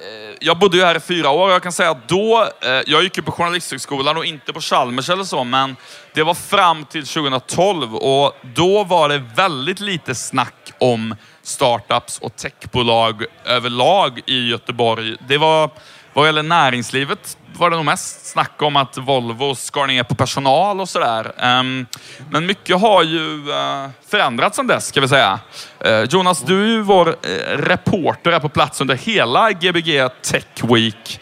Eh, 0.00 0.36
jag 0.40 0.58
bodde 0.58 0.76
ju 0.76 0.84
här 0.84 0.96
i 0.96 1.00
fyra 1.00 1.30
år 1.30 1.48
och 1.48 1.54
jag 1.54 1.62
kan 1.62 1.72
säga 1.72 1.90
att 1.90 2.08
då, 2.08 2.48
eh, 2.62 2.70
jag 2.86 3.02
gick 3.02 3.16
ju 3.16 3.22
på 3.22 3.32
Journalisthögskolan 3.32 4.16
och 4.16 4.24
inte 4.24 4.52
på 4.52 4.60
Chalmers 4.60 5.10
eller 5.10 5.24
så, 5.24 5.44
men 5.44 5.76
det 6.14 6.22
var 6.22 6.34
fram 6.34 6.84
till 6.84 7.06
2012 7.06 7.96
och 7.96 8.36
då 8.42 8.84
var 8.84 9.08
det 9.08 9.18
väldigt 9.18 9.80
lite 9.80 10.14
snack 10.14 10.72
om 10.78 11.14
startups 11.42 12.18
och 12.18 12.36
techbolag 12.36 13.24
överlag 13.44 14.20
i 14.26 14.48
Göteborg. 14.48 15.16
Det 15.28 15.38
var, 15.38 15.70
vad 16.12 16.26
gäller 16.26 16.42
näringslivet 16.42 17.36
var 17.60 17.70
det 17.70 17.76
nog 17.76 17.84
mest 17.84 18.26
snack 18.26 18.62
om 18.62 18.76
att 18.76 18.98
Volvo 18.98 19.54
skar 19.54 19.86
ner 19.86 20.02
på 20.02 20.14
personal 20.14 20.80
och 20.80 20.88
sådär. 20.88 21.32
Ehm, 21.38 21.86
men 22.30 22.46
mycket 22.46 22.80
har 22.80 23.02
ju 23.02 23.50
eh, 23.50 23.90
förändrats 24.10 24.56
sedan 24.56 24.66
dess, 24.66 24.86
ska 24.86 25.00
vi 25.00 25.08
säga. 25.08 25.40
Eh, 25.80 26.02
Jonas, 26.02 26.42
du 26.42 26.62
är 26.62 26.66
ju 26.66 26.82
vår 26.82 27.08
eh, 27.08 27.56
reporter 27.56 28.30
här 28.30 28.40
på 28.40 28.48
plats 28.48 28.80
under 28.80 28.94
hela 28.94 29.52
Gbg 29.52 30.08
Tech 30.22 30.44
Week. 30.62 31.20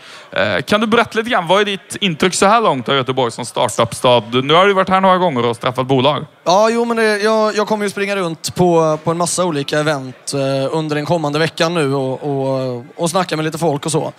Kan 0.67 0.81
du 0.81 0.87
berätta 0.87 1.19
lite 1.19 1.31
grann, 1.31 1.47
vad 1.47 1.61
är 1.61 1.65
ditt 1.65 1.97
intryck 2.01 2.35
så 2.35 2.47
här 2.47 2.61
långt 2.61 2.89
av 2.89 2.95
Göteborg 2.95 3.33
som 3.33 3.45
startup-stad? 3.45 4.45
Nu 4.45 4.55
har 4.55 4.67
du 4.67 4.73
varit 4.73 4.89
här 4.89 5.01
några 5.01 5.19
gånger 5.19 5.45
och 5.45 5.57
straffat 5.57 5.87
bolag. 5.87 6.27
Ja, 6.45 6.71
jo 6.71 6.85
men 6.85 6.97
det, 6.97 7.19
jag, 7.19 7.57
jag 7.57 7.69
kommer 7.69 7.85
ju 7.85 7.91
springa 7.91 8.17
runt 8.17 8.55
på, 8.55 8.99
på 9.05 9.11
en 9.11 9.17
massa 9.17 9.45
olika 9.45 9.79
event 9.79 10.33
under 10.71 10.97
den 10.97 11.07
kommande 11.07 11.39
veckan 11.39 11.75
nu 11.75 11.95
och, 11.95 12.23
och, 12.23 12.85
och 12.97 13.11
snacka 13.11 13.37
med 13.37 13.45
lite 13.45 13.59
folk 13.59 13.87
och 13.87 13.93
så. 13.93 14.13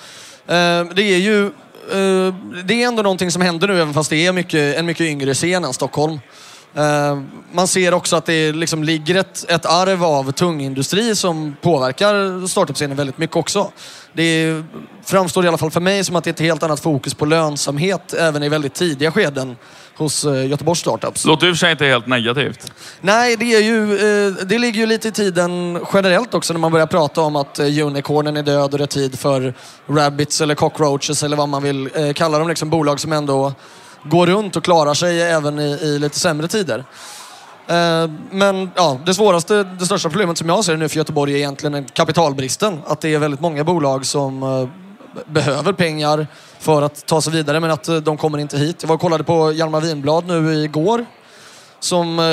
Ehm, 0.50 0.90
det 0.96 1.04
är 1.04 1.18
ju 1.18 1.46
eh, 1.46 2.36
det 2.66 2.84
är 2.84 2.88
ändå 2.88 3.04
någonting 3.04 3.32
som 3.32 3.42
händer 3.42 3.68
nu 3.68 3.82
även 3.82 3.94
fast 3.94 4.10
det 4.10 4.26
är 4.26 4.34
mycket, 4.34 4.78
en 4.78 4.86
mycket 4.86 5.06
yngre 5.06 5.34
scen 5.34 5.64
än 5.64 5.74
Stockholm. 5.74 6.20
Ehm, 6.76 7.30
man 7.52 7.68
ser 7.68 7.94
också 7.94 8.16
att 8.16 8.26
det 8.26 8.52
liksom 8.52 8.84
ligger 8.84 9.16
ett, 9.16 9.46
ett 9.50 9.66
arv 9.66 10.04
av 10.04 10.32
tung 10.32 10.62
industri 10.62 11.16
som 11.16 11.56
påverkar 11.62 12.48
startup-scenen 12.48 12.98
väldigt 12.98 13.18
mycket 13.18 13.36
också. 13.36 13.72
Det 14.14 14.64
framstår 15.06 15.46
i 15.46 15.48
alla 15.48 15.58
fall 15.58 15.72
för 15.72 15.80
mig 15.80 16.04
som 16.04 16.16
att 16.16 16.24
det 16.24 16.30
är 16.30 16.34
ett 16.34 16.40
helt 16.40 16.64
annat 16.64 16.80
fokus 16.80 17.14
på 17.14 17.26
lönsamhet 17.26 18.14
även 18.14 18.44
i 18.44 18.50
väldigt 18.50 18.74
tidiga 18.74 19.12
skeden 19.12 19.56
hos 20.00 20.26
eh, 20.26 20.48
Göteborgs 20.48 20.80
startups. 20.80 21.26
Låter 21.26 21.48
i 21.48 21.52
och 21.52 21.56
för 21.56 21.60
sig 21.60 21.72
inte 21.72 21.86
helt 21.86 22.08
negativt. 22.08 22.72
Nej, 23.02 23.36
det, 23.36 23.54
är 23.54 23.62
ju, 23.62 23.94
eh, 23.94 24.34
det 24.46 24.60
ligger 24.60 24.80
ju 24.80 24.86
lite 24.86 25.08
i 25.08 25.12
tiden 25.12 25.80
generellt 25.94 26.34
också 26.34 26.54
när 26.54 26.60
man 26.60 26.72
börjar 26.72 26.88
prata 26.88 27.22
om 27.22 27.36
att 27.36 27.60
eh, 27.60 27.66
unicornen 27.66 28.38
är 28.38 28.44
död 28.44 28.74
och 28.74 28.78
det 28.78 28.84
är 28.84 28.88
tid 28.88 29.20
för 29.20 29.54
rabbits 29.88 30.42
eller 30.42 30.56
cockroaches 30.56 31.24
eller 31.24 31.38
vad 31.38 31.50
man 31.50 31.64
vill 31.64 31.90
kalla 32.16 32.40
dem. 32.40 32.48
Liksom 32.48 32.70
bolag 32.70 33.00
som 33.00 33.14
ändå 33.14 33.54
går 34.04 34.28
runt 34.28 34.56
och 34.56 34.64
klarar 34.64 34.94
sig 34.94 35.22
även 35.22 35.60
i, 35.60 35.80
i 35.82 36.00
lite 36.00 36.20
sämre 36.20 36.48
tider. 36.48 36.86
Men 38.32 38.72
ja, 38.76 39.00
det 39.06 39.14
svåraste, 39.14 39.64
det 39.64 39.86
största 39.86 40.10
problemet 40.10 40.38
som 40.38 40.50
jag 40.50 40.66
ser 40.66 40.78
nu 40.78 40.90
för 40.90 40.98
Göteborg 40.98 41.34
är 41.34 41.38
egentligen 41.38 41.86
kapitalbristen. 41.86 42.80
Att 42.88 43.02
det 43.02 43.14
är 43.14 43.20
väldigt 43.20 43.40
många 43.40 43.64
bolag 43.64 44.06
som 44.06 44.44
behöver 45.26 45.74
pengar 45.74 46.28
för 46.60 46.82
att 46.82 47.06
ta 47.06 47.22
sig 47.22 47.34
vidare 47.34 47.60
men 47.60 47.72
att 47.72 47.88
eh, 47.88 47.96
de 47.96 48.18
kommer 48.18 48.38
inte 48.38 48.58
hit. 48.58 48.78
Jag 48.82 48.88
var 48.88 48.96
och 48.96 49.02
kollade 49.02 49.24
på 49.24 49.52
Hjalmar 49.52 49.82
Winblad 49.82 50.28
nu 50.28 50.54
igår 50.64 51.06
som 51.82 52.20
eh, 52.20 52.26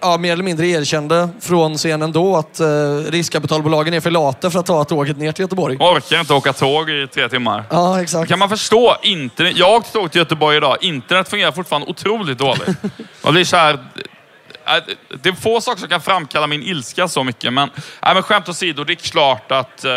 ja, 0.00 0.18
mer 0.18 0.32
eller 0.32 0.44
mindre 0.44 0.66
erkände 0.66 1.28
från 1.40 1.76
scenen 1.78 2.12
då 2.12 2.36
att 2.36 2.60
eh, 2.60 2.66
riskkapitalbolagen 3.08 3.94
är 3.94 4.00
för 4.00 4.10
lata 4.10 4.50
för 4.50 4.58
att 4.60 4.66
ta 4.66 4.84
tåget 4.84 5.16
ner 5.18 5.32
till 5.32 5.42
Göteborg. 5.42 5.76
Orkar 5.80 6.20
inte 6.20 6.34
åka 6.34 6.52
tåg 6.52 6.90
i 6.90 7.06
tre 7.14 7.28
timmar. 7.28 7.64
Ja, 7.70 8.02
exakt. 8.02 8.28
Kan 8.28 8.38
man 8.38 8.48
förstå? 8.48 8.96
Internet, 9.02 9.56
jag 9.56 9.76
åkte 9.76 9.92
tåg 9.92 10.10
till 10.12 10.18
Göteborg 10.18 10.56
idag. 10.56 10.76
Internet 10.80 11.28
fungerar 11.28 11.52
fortfarande 11.52 11.88
otroligt 11.88 12.38
dåligt. 12.38 12.68
Man 13.22 13.32
blir 13.32 13.44
så 13.44 13.56
här... 13.56 13.74
äh, 13.74 14.82
Det 15.22 15.28
är 15.28 15.32
få 15.32 15.60
saker 15.60 15.80
som 15.80 15.88
kan 15.88 16.00
framkalla 16.00 16.46
min 16.46 16.62
ilska 16.62 17.08
så 17.08 17.24
mycket, 17.24 17.52
men, 17.52 17.70
nej, 18.02 18.14
men 18.14 18.22
skämt 18.22 18.48
åsido, 18.48 18.84
det 18.84 18.92
är 18.92 18.94
klart 18.94 19.52
att... 19.52 19.84
eh, 19.84 19.90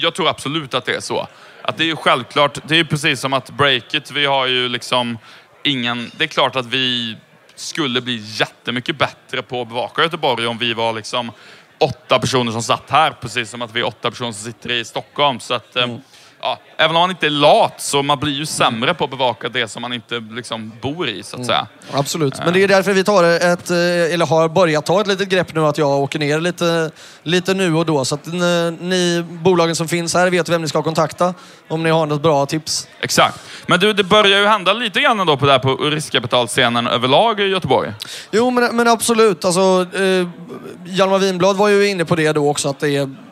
jag 0.00 0.14
tror 0.14 0.28
absolut 0.28 0.74
att 0.74 0.84
det 0.84 0.94
är 0.94 1.00
så. 1.00 1.28
Att 1.62 1.76
det 1.76 1.84
är 1.84 1.86
ju 1.86 1.96
självklart, 1.96 2.58
det 2.68 2.74
är 2.74 2.78
ju 2.78 2.84
precis 2.84 3.20
som 3.20 3.32
att 3.32 3.50
breaket, 3.50 4.10
vi 4.10 4.26
har 4.26 4.46
ju 4.46 4.68
liksom 4.68 5.18
ingen... 5.62 6.10
Det 6.16 6.24
är 6.24 6.28
klart 6.28 6.56
att 6.56 6.66
vi 6.66 7.16
skulle 7.54 8.00
bli 8.00 8.22
jättemycket 8.24 8.98
bättre 8.98 9.42
på 9.42 9.62
att 9.62 9.68
bevaka 9.68 10.02
Göteborg 10.02 10.46
om 10.46 10.58
vi 10.58 10.74
var 10.74 10.92
liksom 10.92 11.32
åtta 11.78 12.18
personer 12.18 12.52
som 12.52 12.62
satt 12.62 12.90
här, 12.90 13.10
precis 13.10 13.50
som 13.50 13.62
att 13.62 13.74
vi 13.74 13.80
är 13.80 13.86
åtta 13.86 14.10
personer 14.10 14.32
som 14.32 14.44
sitter 14.52 14.72
i 14.72 14.84
Stockholm. 14.84 15.40
Så 15.40 15.54
att, 15.54 15.76
ehm, 15.76 15.90
mm 15.90 16.02
ja, 16.44 16.58
även 16.76 16.96
om 16.96 17.00
man 17.00 17.10
inte 17.10 17.26
är 17.26 17.30
lat, 17.30 17.80
så 17.80 18.02
man 18.02 18.18
blir 18.18 18.32
ju 18.32 18.46
sämre 18.46 18.94
på 18.94 19.04
att 19.04 19.10
bevaka 19.10 19.48
det 19.48 19.68
som 19.68 19.82
man 19.82 19.92
inte 19.92 20.22
liksom 20.30 20.72
bor 20.82 21.08
i, 21.08 21.22
så 21.22 21.36
att 21.36 21.46
säga. 21.46 21.66
Absolut. 21.92 22.38
Men 22.44 22.52
det 22.52 22.62
är 22.62 22.68
därför 22.68 22.92
vi 22.92 23.04
tar 23.04 23.24
ett, 23.24 23.70
eh, 23.70 24.14
eller 24.14 24.26
har 24.26 24.48
börjat 24.48 24.86
ta 24.86 25.00
ett 25.00 25.06
litet 25.06 25.28
grepp 25.28 25.54
nu 25.54 25.60
att 25.60 25.78
jag 25.78 25.90
åker 25.90 26.18
ner 26.18 26.40
lite, 26.40 26.90
lite 27.22 27.54
nu 27.54 27.74
och 27.74 27.86
då. 27.86 28.04
Så 28.04 28.14
att 28.14 28.26
ni, 28.26 28.76
ni 28.80 29.24
bolagen 29.28 29.76
som 29.76 29.88
finns 29.88 30.14
här 30.14 30.30
vet 30.30 30.48
vem 30.48 30.62
ni 30.62 30.68
ska 30.68 30.82
kontakta 30.82 31.34
om 31.68 31.82
ni 31.82 31.90
har 31.90 32.06
något 32.06 32.22
bra 32.22 32.46
tips. 32.46 32.88
Exakt. 33.00 33.40
Men 33.66 33.80
du, 33.80 33.92
det 33.92 34.04
börjar 34.04 34.40
ju 34.40 34.46
hända 34.46 34.72
lite 34.72 35.00
grann 35.00 35.20
ändå 35.20 35.36
på 35.36 35.46
det 35.46 35.52
här 35.52 35.58
på 35.58 35.76
riskkapitalscenen 35.76 36.86
överlag 36.86 37.40
i 37.40 37.44
Göteborg. 37.44 37.92
Jo, 38.30 38.50
men, 38.50 38.76
men 38.76 38.88
absolut. 38.88 39.44
Alltså, 39.44 39.86
eh, 39.98 40.28
Hjalmar 40.86 41.18
Winblad 41.18 41.56
var 41.56 41.68
ju 41.68 41.88
inne 41.88 42.04
på 42.04 42.16
det 42.16 42.32
då 42.32 42.50
också 42.50 42.68
att 42.68 42.80
det 42.80 42.96
är 42.96 43.23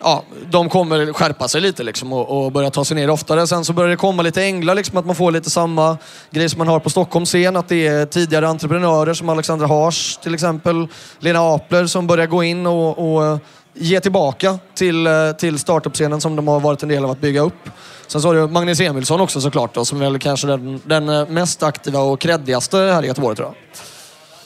Ja, 0.00 0.22
de 0.50 0.68
kommer 0.68 1.12
skärpa 1.12 1.48
sig 1.48 1.60
lite 1.60 1.82
liksom 1.82 2.12
och, 2.12 2.44
och 2.44 2.52
börja 2.52 2.70
ta 2.70 2.84
sig 2.84 2.94
ner 2.94 3.10
oftare. 3.10 3.46
Sen 3.46 3.64
så 3.64 3.72
börjar 3.72 3.90
det 3.90 3.96
komma 3.96 4.22
lite 4.22 4.42
änglar, 4.42 4.74
liksom, 4.74 4.96
att 4.96 5.06
man 5.06 5.14
får 5.14 5.32
lite 5.32 5.50
samma 5.50 5.98
grej 6.30 6.48
som 6.48 6.58
man 6.58 6.68
har 6.68 6.80
på 6.80 6.90
Stockholms 6.90 7.28
scen. 7.28 7.56
Att 7.56 7.68
det 7.68 7.86
är 7.86 8.06
tidigare 8.06 8.48
entreprenörer 8.48 9.14
som 9.14 9.28
Alexandra 9.28 9.66
Hars 9.66 10.16
till 10.16 10.34
exempel, 10.34 10.86
Lena 11.18 11.40
Apler 11.54 11.86
som 11.86 12.06
börjar 12.06 12.26
gå 12.26 12.42
in 12.42 12.66
och, 12.66 12.98
och 12.98 13.38
ge 13.74 14.00
tillbaka 14.00 14.58
till, 14.74 15.08
till 15.38 15.58
startup-scenen 15.58 16.20
som 16.20 16.36
de 16.36 16.48
har 16.48 16.60
varit 16.60 16.82
en 16.82 16.88
del 16.88 17.04
av 17.04 17.10
att 17.10 17.20
bygga 17.20 17.40
upp. 17.40 17.70
Sen 18.06 18.22
så 18.22 18.28
har 18.28 18.34
du 18.34 18.46
Magnus 18.46 18.80
Emilsson 18.80 19.20
också 19.20 19.40
såklart 19.40 19.74
då, 19.74 19.84
som 19.84 20.02
är 20.02 20.10
väl 20.10 20.18
kanske 20.18 20.46
den, 20.46 20.80
den 20.84 21.34
mest 21.34 21.62
aktiva 21.62 22.00
och 22.00 22.20
kreddigaste 22.20 22.76
här 22.76 23.02
i 23.02 23.06
Göteborg 23.06 23.36
tror 23.36 23.48
jag. 23.48 23.54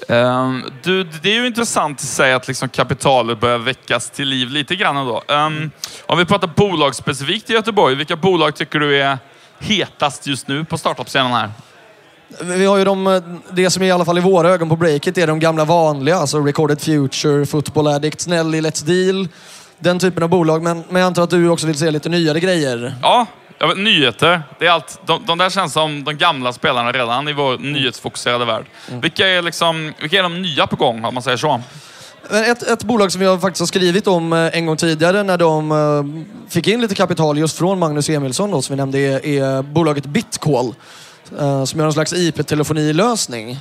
Ehm, 0.09 0.65
du, 0.83 1.05
det 1.05 1.31
är 1.31 1.35
ju 1.35 1.47
intressant 1.47 2.03
i 2.03 2.07
sig 2.07 2.33
att 2.33 2.49
liksom 2.49 2.69
kapitalet 2.69 3.41
börjar 3.41 3.59
väckas 3.59 4.11
till 4.11 4.29
liv 4.29 4.49
lite 4.49 4.77
grann 4.77 4.97
ändå. 4.97 5.23
Um, 5.29 5.71
om 6.07 6.19
vi 6.19 6.25
pratar 6.25 6.51
bolagsspecifikt 6.57 7.51
i 7.51 7.53
Göteborg, 7.53 7.95
vilka 7.95 8.17
bolag 8.17 8.55
tycker 8.55 8.79
du 8.79 9.03
är 9.03 9.19
hetast 9.59 10.27
just 10.27 10.49
nu 10.49 10.65
på 10.65 10.79
startup-scenen 10.79 11.33
här? 11.33 11.51
Vi 12.41 12.65
har 12.65 12.79
ju 12.79 12.85
de, 12.85 13.23
det 13.51 13.71
som 13.71 13.83
i 13.83 13.91
alla 13.91 14.05
fall 14.05 14.19
i 14.19 14.21
våra 14.21 14.49
ögon 14.49 14.69
på 14.69 14.77
breaket 14.77 15.19
är 15.19 15.27
de 15.27 15.41
gamla 15.41 15.65
vanliga, 15.65 16.17
alltså 16.17 16.39
Recorded 16.39 16.81
Future, 16.81 17.47
Football 17.47 17.87
Addict, 17.87 18.27
Nelly, 18.27 18.61
Let's 18.61 18.85
Deal. 18.85 19.29
Den 19.79 19.99
typen 19.99 20.23
av 20.23 20.29
bolag, 20.29 20.63
men, 20.63 20.85
men 20.89 21.01
jag 21.01 21.07
antar 21.07 21.23
att 21.23 21.31
du 21.31 21.49
också 21.49 21.67
vill 21.67 21.79
se 21.79 21.91
lite 21.91 22.09
nyare 22.09 22.41
grejer. 22.41 22.95
Ja, 23.03 23.27
vet, 23.69 23.79
nyheter. 23.79 24.43
Det 24.59 24.67
är 24.67 24.71
allt, 24.71 25.01
de, 25.07 25.27
de 25.27 25.39
där 25.39 25.51
känns 25.51 25.73
som 25.73 26.05
de 26.05 26.17
gamla 26.17 26.53
spelarna 26.53 26.93
redan 26.93 27.29
i 27.29 27.33
vår 27.33 27.59
nyhetsfokuserade 27.59 28.45
värld. 28.45 28.65
Vilka, 29.03 29.29
är 29.29 29.43
liksom, 29.43 29.93
vilka 30.01 30.19
är 30.19 30.23
de 30.23 30.43
nya 30.43 30.67
på 30.67 30.77
gång, 30.77 31.05
om 31.05 31.15
man 31.15 31.23
säger 31.23 31.37
så? 31.37 31.61
Men 32.31 32.45
Ett, 32.45 32.63
ett 32.63 32.85
bolag 32.85 33.13
som 33.13 33.23
har 33.27 33.39
faktiskt 33.39 33.61
har 33.61 33.67
skrivit 33.67 34.07
om 34.07 34.33
eh, 34.33 34.57
en 34.57 34.67
gång 34.67 34.77
tidigare 34.77 35.23
när 35.23 35.39
de 35.39 35.73
eh, 35.73 36.51
fick 36.51 36.69
in 36.69 36.81
lite 36.81 36.95
kapital 36.95 37.39
just 37.39 37.59
från 37.59 37.79
Magnus 37.79 38.09
Emilsson 38.11 38.51
då, 38.51 38.63
som 38.63 38.73
vi 38.73 38.77
nämnde 38.77 38.99
är, 38.99 39.27
är 39.27 39.63
bolaget 39.63 40.07
Bitcall. 40.07 40.75
eh, 41.41 41.65
Som 41.65 41.81
gör 41.81 41.87
en 41.87 41.93
slags 41.93 42.13
IP-telefonilösning. 42.13 43.59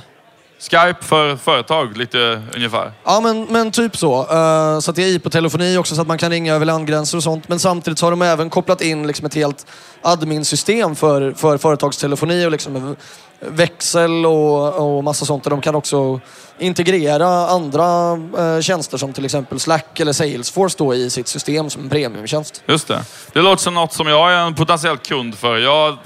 Skype 0.70 0.96
för 1.00 1.36
företag, 1.36 1.96
lite 1.96 2.42
ungefär. 2.54 2.92
Ja, 3.04 3.20
men, 3.20 3.44
men 3.50 3.70
typ 3.70 3.96
så. 3.96 4.20
Eh, 4.20 4.78
Så 4.80 4.90
att 4.90 4.96
det 4.96 5.02
är 5.02 5.08
IP-telefoni 5.16 5.76
också 5.76 5.94
så 5.94 6.00
att 6.00 6.08
man 6.08 6.18
kan 6.18 6.30
ringa 6.30 6.54
över 6.54 6.66
landgränser 6.66 7.16
och 7.16 7.22
sånt. 7.22 7.48
Men 7.48 7.58
samtidigt 7.58 7.98
så 7.98 8.06
har 8.06 8.10
de 8.10 8.22
även 8.22 8.50
kopplat 8.50 8.80
in 8.80 9.06
liksom 9.06 9.26
ett 9.26 9.34
helt 9.34 9.66
admin-system 10.02 10.96
för, 10.96 11.32
för 11.32 11.58
företagstelefoni 11.58 12.46
och 12.46 12.50
liksom 12.50 12.96
växel 13.40 14.26
och, 14.26 14.96
och 14.96 15.04
massa 15.04 15.24
sånt. 15.24 15.44
Där 15.44 15.50
de 15.50 15.60
kan 15.60 15.74
också 15.74 16.20
integrera 16.58 17.26
andra 17.28 18.12
eh, 18.38 18.60
tjänster 18.60 18.98
som 18.98 19.12
till 19.12 19.24
exempel 19.24 19.60
Slack 19.60 20.00
eller 20.00 20.12
Salesforce 20.12 20.74
då 20.78 20.94
i 20.94 21.10
sitt 21.10 21.28
system 21.28 21.70
som 21.70 21.82
en 21.82 21.88
premiumtjänst. 21.90 22.62
Just 22.66 22.88
det. 22.88 23.04
Det 23.32 23.42
låter 23.42 23.62
som 23.62 23.74
något 23.74 23.92
som 23.92 24.06
jag 24.08 24.32
är 24.32 24.36
en 24.38 24.54
potentiell 24.54 24.96
kund 24.96 25.34
för. 25.34 25.56
Jag 25.58 25.98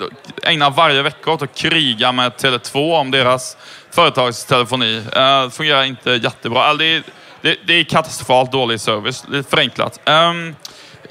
ägnar 0.43 0.71
varje 0.71 1.03
vecka 1.03 1.31
åt 1.31 1.43
att 1.43 1.55
kriga 1.55 2.13
med 2.13 2.33
Tele2 2.33 3.01
om 3.01 3.11
deras 3.11 3.57
företagstelefoni. 3.97 4.97
Uh, 4.99 5.51
fungerar 5.51 5.85
inte 5.85 6.11
jättebra. 6.11 6.63
Alltså, 6.63 6.79
det, 6.79 6.97
är, 6.97 7.03
det, 7.41 7.57
det 7.67 7.73
är 7.73 7.85
katastrofalt 7.85 8.53
dålig 8.53 8.81
service, 8.81 9.25
lite 9.29 9.51
förenklat. 9.51 10.01
Um, 10.05 10.55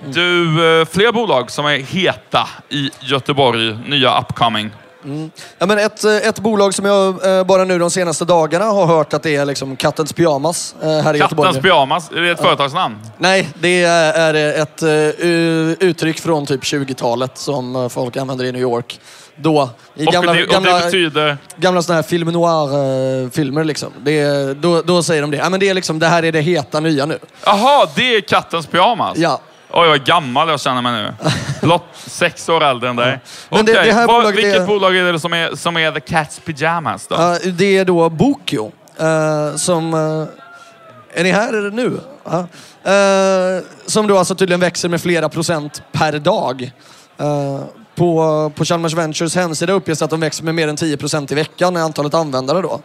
du, 0.07 0.61
uh, 0.61 0.85
fler 0.85 1.11
bolag 1.11 1.51
som 1.51 1.65
är 1.65 1.77
heta 1.77 2.49
i 2.69 2.89
Göteborg, 2.99 3.77
nya 3.85 4.19
upcoming. 4.19 4.71
Ja, 5.57 5.65
men 5.65 5.77
ett, 5.77 6.03
eh, 6.03 6.15
ett 6.15 6.39
bolag 6.39 6.73
som 6.73 6.85
jag 6.85 7.37
eh, 7.37 7.43
bara 7.43 7.63
nu 7.63 7.79
de 7.79 7.89
senaste 7.91 8.25
dagarna 8.25 8.65
har 8.65 8.85
hört 8.85 9.13
att 9.13 9.23
det 9.23 9.35
är 9.35 9.45
liksom 9.45 9.75
kattens 9.75 10.13
pyjamas 10.13 10.75
eh, 10.83 10.89
här 10.89 11.13
i 11.13 11.17
Göteborg. 11.17 11.47
Kattens 11.47 11.63
pyjamas, 11.63 12.11
är 12.11 12.21
det 12.21 12.31
ett 12.31 12.41
företagsnamn? 12.41 12.95
Nej, 13.17 13.49
det 13.59 13.83
är 13.83 14.33
ett 14.61 14.81
eh, 14.81 15.87
uttryck 15.87 16.19
från 16.19 16.45
typ 16.45 16.63
20-talet 16.63 17.37
som 17.37 17.89
folk 17.89 18.17
använder 18.17 18.45
i 18.45 18.51
New 18.51 18.61
York. 18.61 18.99
Då, 19.37 19.69
i 19.95 20.07
Och, 20.07 20.13
gamla, 20.13 20.33
det, 20.33 20.43
och 20.43 20.49
gamla, 20.49 20.77
det 20.77 20.85
betyder... 20.85 21.37
gamla 21.55 21.81
såna 21.81 21.95
här 21.95 22.03
film 22.03 22.27
noir-filmer. 22.31 23.63
Liksom. 23.63 23.93
Det, 24.03 24.53
då, 24.53 24.81
då 24.81 25.03
säger 25.03 25.21
de 25.21 25.31
det. 25.31 25.37
Ja, 25.37 25.49
men 25.49 25.59
det, 25.59 25.69
är 25.69 25.73
liksom, 25.73 25.99
det 25.99 26.07
här 26.07 26.23
är 26.25 26.31
det 26.31 26.41
heta 26.41 26.79
nya 26.79 27.05
nu. 27.05 27.19
Jaha, 27.45 27.87
det 27.95 28.15
är 28.15 28.21
kattens 28.21 28.67
pyjamas? 28.67 29.17
Ja. 29.17 29.41
Oj, 29.71 29.87
vad 29.89 30.05
gammal 30.05 30.49
jag 30.49 30.59
känner 30.59 30.81
mig 30.81 30.91
nu. 31.03 31.13
Blott 31.61 31.83
sex 31.95 32.49
år 32.49 32.63
äldre 32.63 32.89
än 32.89 32.95
dig. 32.95 33.19
Men 33.49 33.65
det- 33.65 33.71
Okej, 33.71 33.85
det 33.85 33.93
här 33.93 34.31
vilket 34.31 34.55
är- 34.61 34.67
bolag 34.67 34.95
är 34.97 35.13
det 35.13 35.19
som 35.19 35.33
är, 35.33 35.55
som 35.55 35.77
är 35.77 35.91
The 35.91 35.99
Cat's 36.15 36.41
Pyjamas 36.45 37.07
då? 37.07 37.15
Ja, 37.15 37.37
det 37.53 37.77
är 37.77 37.85
då 37.85 38.09
Bokio. 38.09 38.71
eh, 38.99 39.55
som... 39.55 39.93
eh, 39.93 41.19
är 41.19 41.23
ni 41.23 41.31
här 41.31 41.71
nu? 41.71 41.99
Ja. 42.23 42.39
Eh, 42.91 43.63
som 43.85 44.07
då 44.07 44.17
alltså 44.17 44.35
tydligen 44.35 44.59
växer 44.59 44.89
med 44.89 45.01
flera 45.01 45.29
procent 45.29 45.81
per 45.91 46.19
dag. 46.19 46.71
På, 47.95 48.51
på 48.55 48.65
Chalmers 48.65 48.93
Ventures 48.93 49.35
hemsida 49.35 49.73
uppges 49.73 50.01
att 50.01 50.09
de 50.09 50.19
växer 50.19 50.43
med 50.43 50.55
mer 50.55 50.67
än 50.67 50.75
10 50.75 50.97
procent 50.97 51.31
i 51.31 51.35
veckan 51.35 51.77
i 51.77 51.79
antalet 51.79 52.13
användare 52.13 52.61
då. 52.61 52.81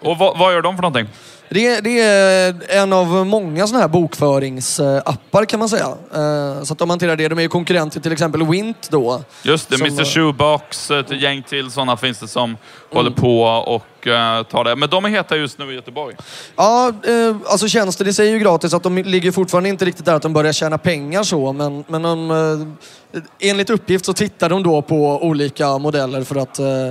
Och 0.00 0.18
vad, 0.18 0.38
vad 0.38 0.52
gör 0.52 0.62
de 0.62 0.76
för 0.76 0.82
någonting? 0.82 1.08
Det 1.48 1.66
är, 1.66 1.82
det 1.82 2.00
är 2.00 2.54
en 2.68 2.92
av 2.92 3.26
många 3.26 3.66
sådana 3.66 3.82
här 3.82 3.88
bokföringsappar 3.88 5.44
kan 5.44 5.58
man 5.58 5.68
säga. 5.68 5.88
Eh, 6.14 6.62
Så 6.62 6.72
att 6.72 6.78
de 6.78 6.90
hanterar 6.90 7.16
det. 7.16 7.28
De 7.28 7.38
är 7.38 7.42
ju 7.42 7.48
konkurrent 7.48 7.92
till 7.92 8.02
till 8.02 8.12
exempel 8.12 8.46
Wint 8.46 8.90
då. 8.90 9.22
Just 9.42 9.68
det, 9.68 9.78
Som, 9.78 9.86
Mr 9.86 10.00
eh, 10.00 10.06
Shoebox, 10.06 10.90
ett 10.90 11.22
gäng 11.22 11.42
till 11.42 11.70
sådana 11.70 11.96
finns 11.96 12.18
det 12.18 12.28
som 12.28 12.56
håller 12.92 13.10
på 13.10 13.42
och 13.42 14.06
uh, 14.06 14.42
tar 14.42 14.64
det. 14.64 14.76
Men 14.76 14.90
de 14.90 15.04
är 15.04 15.08
heta 15.08 15.36
just 15.36 15.58
nu 15.58 15.72
i 15.72 15.74
Göteborg. 15.74 16.16
Ja, 16.56 16.88
eh, 16.88 17.36
alltså 17.46 17.68
tjänsten 17.68 18.06
i 18.08 18.12
sig 18.12 18.28
är 18.28 18.32
ju 18.32 18.38
gratis. 18.38 18.74
Att 18.74 18.82
de 18.82 18.98
ligger 18.98 19.32
fortfarande 19.32 19.68
inte 19.68 19.84
riktigt 19.84 20.04
där 20.04 20.14
att 20.14 20.22
de 20.22 20.32
börjar 20.32 20.52
tjäna 20.52 20.78
pengar 20.78 21.22
så. 21.22 21.52
Men, 21.52 21.84
men 21.88 22.02
de, 22.02 22.30
eh, 22.30 23.22
enligt 23.50 23.70
uppgift 23.70 24.04
så 24.04 24.12
tittar 24.12 24.48
de 24.48 24.62
då 24.62 24.82
på 24.82 25.22
olika 25.22 25.78
modeller 25.78 26.24
för 26.24 26.36
att 26.36 26.58
eh, 26.58 26.86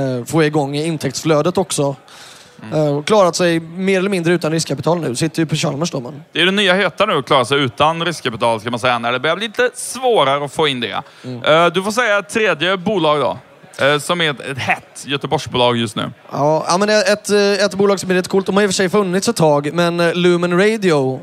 eh, 0.00 0.24
få 0.26 0.44
igång 0.44 0.74
intäktsflödet 0.76 1.58
också. 1.58 1.96
Eh, 2.72 2.96
och 2.96 3.06
klarat 3.06 3.36
sig 3.36 3.60
mer 3.60 3.98
eller 3.98 4.10
mindre 4.10 4.32
utan 4.32 4.52
riskkapital 4.52 5.00
nu. 5.00 5.16
Sitter 5.16 5.42
ju 5.42 5.46
på 5.46 5.56
Chalmers 5.56 5.90
då. 5.90 6.00
Men. 6.00 6.22
Det 6.32 6.40
är 6.40 6.46
det 6.46 6.52
nya 6.52 6.74
heta 6.74 7.06
nu, 7.06 7.18
att 7.18 7.26
klara 7.26 7.44
sig 7.44 7.58
utan 7.58 8.04
riskkapital 8.04 8.60
kan 8.60 8.70
man 8.70 8.80
säga, 8.80 8.98
när 8.98 9.12
det 9.12 9.20
börjar 9.20 9.36
bli 9.36 9.46
lite 9.46 9.70
svårare 9.74 10.44
att 10.44 10.52
få 10.52 10.68
in 10.68 10.80
det. 10.80 11.02
Eh, 11.44 11.66
du 11.66 11.82
får 11.82 11.90
säga 11.90 12.18
ett 12.18 12.28
tredje 12.28 12.76
bolag 12.76 13.20
då, 13.20 13.38
eh, 13.86 13.98
som 13.98 14.20
är 14.20 14.30
ett, 14.30 14.40
ett 14.40 14.58
hett 14.58 15.04
Göteborgsbolag 15.06 15.76
just 15.76 15.96
nu. 15.96 16.10
Ja, 16.32 16.64
ja, 16.68 16.78
men 16.78 16.88
ett, 16.88 17.30
ett 17.60 17.74
bolag 17.74 18.00
som 18.00 18.10
är 18.10 18.14
rätt 18.14 18.28
coolt. 18.28 18.46
De 18.46 18.56
har 18.56 18.62
i 18.62 18.66
och 18.66 18.70
för 18.70 18.74
sig 18.74 18.88
funnits 18.88 19.28
ett 19.28 19.36
tag, 19.36 19.72
men 19.72 20.10
Lumen 20.10 20.58
Radio, 20.58 21.20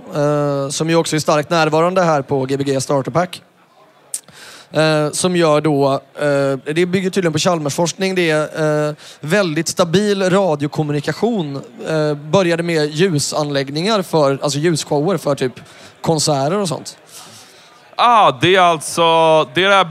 som 0.72 0.89
ju 0.89 0.96
också 0.96 1.15
är 1.15 1.19
starkt 1.19 1.50
närvarande 1.50 2.01
här 2.01 2.22
på 2.22 2.46
Gbg 2.46 2.81
Starter 2.81 3.12
Pack. 3.12 3.41
Eh, 4.71 5.11
som 5.11 5.35
gör 5.35 5.61
då, 5.61 5.93
eh, 6.19 6.73
det 6.73 6.85
bygger 6.85 7.09
tydligen 7.09 7.33
på 7.33 7.39
Chalmersforskning, 7.39 8.15
det 8.15 8.29
är 8.29 8.88
eh, 8.89 8.95
väldigt 9.19 9.67
stabil 9.67 10.29
radiokommunikation. 10.29 11.61
Eh, 11.88 12.13
började 12.13 12.63
med 12.63 12.89
ljusanläggningar 12.89 14.01
för, 14.01 14.39
alltså 14.41 14.59
ljusshower 14.59 15.17
för 15.17 15.35
typ 15.35 15.53
konserter 16.01 16.57
och 16.57 16.67
sånt. 16.67 16.97
Ah, 17.95 18.31
det 18.41 18.55
är 18.55 18.61
alltså... 18.61 19.03
Det 19.53 19.63
är 19.63 19.69
det 19.69 19.75
här, 19.75 19.89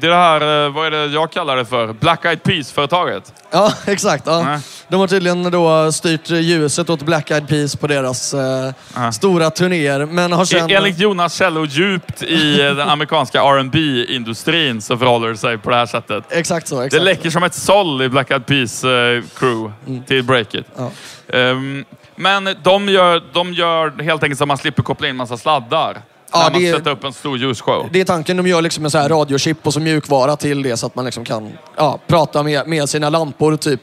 det 0.00 0.06
är 0.06 0.10
det 0.10 0.16
här 0.16 0.64
eh, 0.66 0.72
vad 0.72 0.86
är 0.86 0.90
det 0.90 1.06
jag 1.06 1.30
kallar 1.32 1.56
det 1.56 1.64
för? 1.64 1.92
Black 1.92 2.24
Eyed 2.24 2.42
Peas-företaget. 2.42 3.32
Ja, 3.50 3.72
exakt. 3.86 4.26
Ja. 4.26 4.42
Nej. 4.42 4.60
De 4.90 5.00
har 5.00 5.06
tydligen 5.06 5.50
då 5.50 5.92
styrt 5.92 6.30
ljuset 6.30 6.90
åt 6.90 7.02
Black 7.02 7.30
Eyed 7.30 7.48
Peas 7.48 7.76
på 7.76 7.86
deras 7.86 8.34
eh, 8.34 8.72
Ja. 8.94 9.12
stora 9.12 9.50
turnéer. 9.50 10.06
Men 10.06 10.32
har 10.32 10.44
sen... 10.44 10.70
E- 10.70 10.74
Enligt 10.74 10.98
Jonas 10.98 11.34
källor 11.34 11.66
djupt 11.66 12.22
i 12.22 12.60
eh, 12.60 12.66
den 12.74 12.80
amerikanska 12.88 13.42
rb 13.42 13.76
industrin 14.08 14.80
så 14.82 14.96
förhåller 14.98 15.28
det 15.28 15.36
sig 15.36 15.58
på 15.58 15.70
det 15.70 15.76
här 15.76 15.86
sättet. 15.86 16.24
Exakt 16.30 16.68
så. 16.68 16.80
Det 16.80 16.86
Exakt. 16.86 17.04
läcker 17.04 17.30
som 17.30 17.42
ett 17.42 17.54
såll 17.54 18.02
i 18.02 18.08
Black 18.08 18.30
Eyed 18.30 18.46
Peas 18.46 18.84
eh, 18.84 19.22
crew 19.36 19.72
till 20.06 20.22
Breakit. 20.24 20.66
Ja. 20.76 20.90
Ehm, 21.38 21.84
men 22.16 22.48
de 22.62 22.88
gör, 22.88 23.22
de 23.32 23.52
gör 23.54 24.02
helt 24.02 24.22
enkelt 24.22 24.38
så 24.38 24.44
att 24.44 24.48
man 24.48 24.58
slipper 24.58 24.82
koppla 24.82 25.08
in 25.08 25.16
massa 25.16 25.36
sladdar. 25.36 25.98
Ja, 26.32 26.50
man 26.52 26.60
det 26.62 26.72
sätter 26.72 26.90
upp 26.90 27.04
en 27.04 27.12
stor 27.12 27.38
ljusshow. 27.38 27.88
Det 27.92 28.00
är 28.00 28.04
tanken. 28.04 28.36
De 28.36 28.46
gör 28.46 28.62
liksom 28.62 28.84
en 28.84 28.90
så 28.90 28.98
här 28.98 29.08
radiochip 29.08 29.66
och 29.66 29.72
så 29.74 29.80
mjukvara 29.80 30.36
till 30.36 30.62
det 30.62 30.76
så 30.76 30.86
att 30.86 30.94
man 30.94 31.04
liksom 31.04 31.24
kan 31.24 31.52
ja, 31.76 31.98
prata 32.06 32.42
med, 32.42 32.68
med 32.68 32.88
sina 32.88 33.08
lampor 33.10 33.56
typ. 33.56 33.80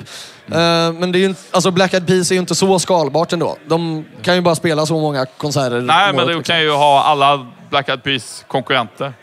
Mm. 0.47 0.59
Eh, 0.59 0.99
men 0.99 1.11
det 1.11 1.19
är 1.19 1.27
ju 1.29 1.35
alltså 1.51 1.71
Black 1.71 1.93
Eyed 1.93 2.07
Peas 2.07 2.31
är 2.31 2.35
ju 2.35 2.41
inte 2.41 2.55
så 2.55 2.79
skalbart 2.79 3.33
ändå. 3.33 3.57
De 3.67 4.05
kan 4.21 4.35
ju 4.35 4.41
bara 4.41 4.55
spela 4.55 4.85
så 4.85 4.93
många 4.93 5.25
konserter 5.25 5.81
Nej, 5.81 6.13
men 6.13 6.15
du 6.15 6.25
liksom. 6.25 6.43
kan 6.43 6.61
ju 6.61 6.71
ha 6.71 7.03
alla 7.03 7.47
Black 7.69 7.89
Eyed 7.89 8.03
Peas 8.03 8.45
konkurrenter. 8.47 9.13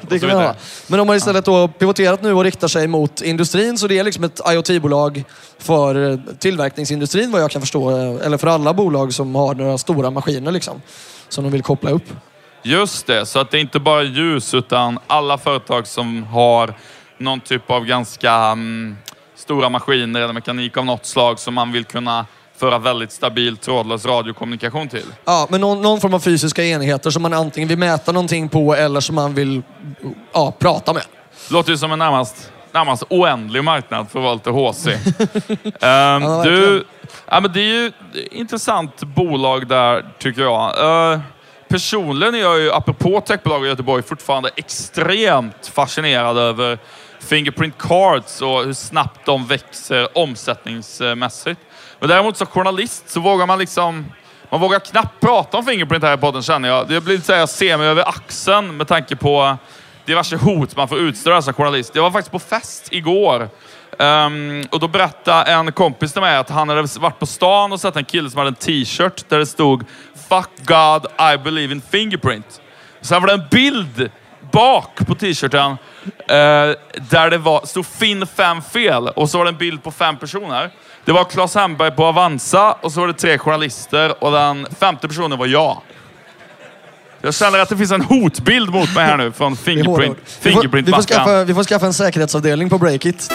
Det 0.08 0.18
kan 0.18 0.30
ha. 0.30 0.54
Men 0.86 0.98
de 0.98 1.08
har 1.08 1.16
istället 1.16 1.44
då 1.44 1.68
pivoterat 1.68 2.22
nu 2.22 2.32
och 2.32 2.44
riktar 2.44 2.68
sig 2.68 2.86
mot 2.86 3.22
industrin. 3.22 3.78
Så 3.78 3.86
det 3.86 3.98
är 3.98 4.04
liksom 4.04 4.24
ett 4.24 4.40
IoT-bolag 4.50 5.24
för 5.58 6.10
eh, 6.10 6.18
tillverkningsindustrin 6.38 7.30
vad 7.32 7.42
jag 7.42 7.50
kan 7.50 7.60
förstå. 7.62 7.90
eh, 7.90 8.26
Eller 8.26 8.38
för 8.38 8.46
alla 8.46 8.74
bolag 8.74 9.14
som 9.14 9.34
har 9.34 9.54
några 9.54 9.78
stora 9.78 10.10
maskiner 10.10 10.52
liksom. 10.52 10.82
Som 11.28 11.44
de 11.44 11.50
vill 11.50 11.62
koppla 11.62 11.90
upp. 11.90 12.04
Just 12.62 13.06
det, 13.06 13.26
så 13.26 13.38
att 13.38 13.50
det 13.50 13.58
är 13.58 13.60
inte 13.60 13.80
bara 13.80 14.02
ljus 14.02 14.54
utan 14.54 14.98
alla 15.06 15.38
företag 15.38 15.86
som 15.86 16.22
har 16.24 16.74
någon 17.18 17.40
typ 17.40 17.70
av 17.70 17.84
ganska 17.84 18.32
mm, 18.32 18.96
stora 19.36 19.68
maskiner 19.68 20.20
eller 20.20 20.32
mekanik 20.32 20.76
av 20.76 20.84
något 20.84 21.06
slag 21.06 21.38
som 21.38 21.54
man 21.54 21.72
vill 21.72 21.84
kunna 21.84 22.26
föra 22.56 22.78
väldigt 22.78 23.12
stabil 23.12 23.56
trådlös 23.56 24.06
radiokommunikation 24.06 24.88
till. 24.88 25.04
Ja, 25.24 25.46
men 25.50 25.60
någon, 25.60 25.82
någon 25.82 26.00
form 26.00 26.14
av 26.14 26.20
fysiska 26.20 26.64
enheter 26.64 27.10
som 27.10 27.22
man 27.22 27.32
antingen 27.32 27.68
vill 27.68 27.78
mäta 27.78 28.12
någonting 28.12 28.48
på 28.48 28.74
eller 28.74 29.00
som 29.00 29.14
man 29.14 29.34
vill 29.34 29.62
ja, 30.32 30.54
prata 30.58 30.92
med. 30.92 31.02
Låter 31.50 31.70
ju 31.70 31.78
som 31.78 31.92
en 31.92 31.98
närmast, 31.98 32.52
närmast 32.72 33.02
oändlig 33.08 33.64
marknad 33.64 34.10
för 34.10 34.18
att 34.18 34.24
vara 34.24 34.34
lite 34.34 34.50
HC. 34.50 34.86
Ehm, 35.80 36.22
Ja, 36.22 36.42
du, 36.44 36.84
ja, 37.30 37.40
men 37.40 37.52
det 37.52 37.60
är 37.60 37.82
ju 37.82 37.86
ett 37.86 38.32
intressant 38.32 39.02
bolag 39.02 39.68
där, 39.68 40.06
tycker 40.18 40.42
jag. 40.42 40.78
Uh, 41.14 41.20
personligen 41.68 42.34
är 42.34 42.38
jag 42.38 42.60
ju, 42.60 42.72
apropå 42.72 43.20
techbolag 43.20 43.66
i 43.66 43.68
Göteborg, 43.68 44.02
fortfarande 44.02 44.50
extremt 44.56 45.66
fascinerad 45.66 46.38
över 46.38 46.78
Fingerprint 47.20 47.78
Cards 47.78 48.42
och 48.42 48.64
hur 48.64 48.72
snabbt 48.72 49.26
de 49.26 49.46
växer 49.46 50.18
omsättningsmässigt. 50.18 51.60
Men 52.00 52.08
däremot 52.08 52.36
som 52.36 52.46
journalist 52.46 53.10
så 53.10 53.20
vågar 53.20 53.46
man 53.46 53.58
liksom 53.58 54.04
man 54.50 54.60
vågar 54.60 54.80
knappt 54.80 55.20
prata 55.20 55.56
om 55.56 55.64
Fingerprint 55.64 56.04
här 56.04 56.14
i 56.14 56.20
podden 56.20 56.42
känner 56.42 56.68
jag. 56.68 56.88
Det 56.88 57.00
blir 57.00 57.14
lite 57.14 57.26
såhär 57.26 57.38
jag 57.38 57.48
ser 57.48 57.78
mig 57.78 57.86
över 57.86 58.08
axeln 58.08 58.76
med 58.76 58.88
tanke 58.88 59.16
på 59.16 59.56
diverse 60.04 60.36
hot 60.36 60.76
man 60.76 60.88
får 60.88 60.98
utstå 60.98 61.42
som 61.42 61.54
journalist. 61.54 61.94
Jag 61.94 62.02
var 62.02 62.10
faktiskt 62.10 62.32
på 62.32 62.38
fest 62.38 62.88
igår. 62.90 63.48
Ehm, 63.98 64.64
och 64.70 64.80
då 64.80 64.88
berättade 64.88 65.50
en 65.50 65.72
kompis 65.72 66.12
till 66.12 66.22
mig 66.22 66.36
att 66.36 66.50
han 66.50 66.68
hade 66.68 66.82
varit 66.82 67.18
på 67.18 67.26
stan 67.26 67.72
och 67.72 67.80
sett 67.80 67.96
en 67.96 68.04
kille 68.04 68.30
som 68.30 68.38
hade 68.38 68.48
en 68.48 68.54
t-shirt 68.54 69.28
där 69.28 69.38
det 69.38 69.46
stod 69.46 69.84
Fuck 70.28 70.50
God, 70.66 71.06
I 71.34 71.38
believe 71.44 71.74
in 71.74 71.82
Fingerprint. 71.90 72.60
Sen 73.00 73.22
var 73.22 73.26
det 73.26 73.34
en 73.34 73.48
bild 73.50 74.10
bak 74.52 75.06
på 75.06 75.14
t-shirten 75.14 75.70
eh, 75.70 75.76
där 77.10 77.30
det 77.30 77.38
var, 77.38 77.66
stod 77.66 77.86
Finn 77.86 78.26
fem 78.26 78.62
fel 78.62 79.08
och 79.08 79.30
så 79.30 79.38
var 79.38 79.44
det 79.44 79.50
en 79.50 79.56
bild 79.56 79.82
på 79.82 79.90
fem 79.90 80.16
personer. 80.16 80.70
Det 81.04 81.12
var 81.12 81.24
Claes 81.24 81.54
Hemberg 81.54 81.90
på 81.90 82.04
Avanza 82.04 82.72
och 82.72 82.92
så 82.92 83.00
var 83.00 83.06
det 83.06 83.12
tre 83.12 83.38
journalister 83.38 84.24
och 84.24 84.32
den 84.32 84.66
femte 84.80 85.08
personen 85.08 85.38
var 85.38 85.46
jag. 85.46 85.82
Jag 87.20 87.34
känner 87.34 87.58
att 87.58 87.68
det 87.68 87.76
finns 87.76 87.92
en 87.92 88.02
hotbild 88.02 88.70
mot 88.70 88.94
mig 88.94 89.04
här 89.04 89.16
nu 89.16 89.32
från 89.32 89.56
Fingerprint, 89.56 90.10
ord. 90.10 90.18
vi, 90.42 90.52
får, 90.52 90.62
vi, 90.62 90.68
får 90.68 90.78
fingerprint 90.78 91.08
skaffa, 91.08 91.44
vi 91.44 91.54
får 91.54 91.64
skaffa 91.64 91.86
en 91.86 91.94
säkerhetsavdelning 91.94 92.70
på 92.70 92.78
Breakit. 92.78 93.28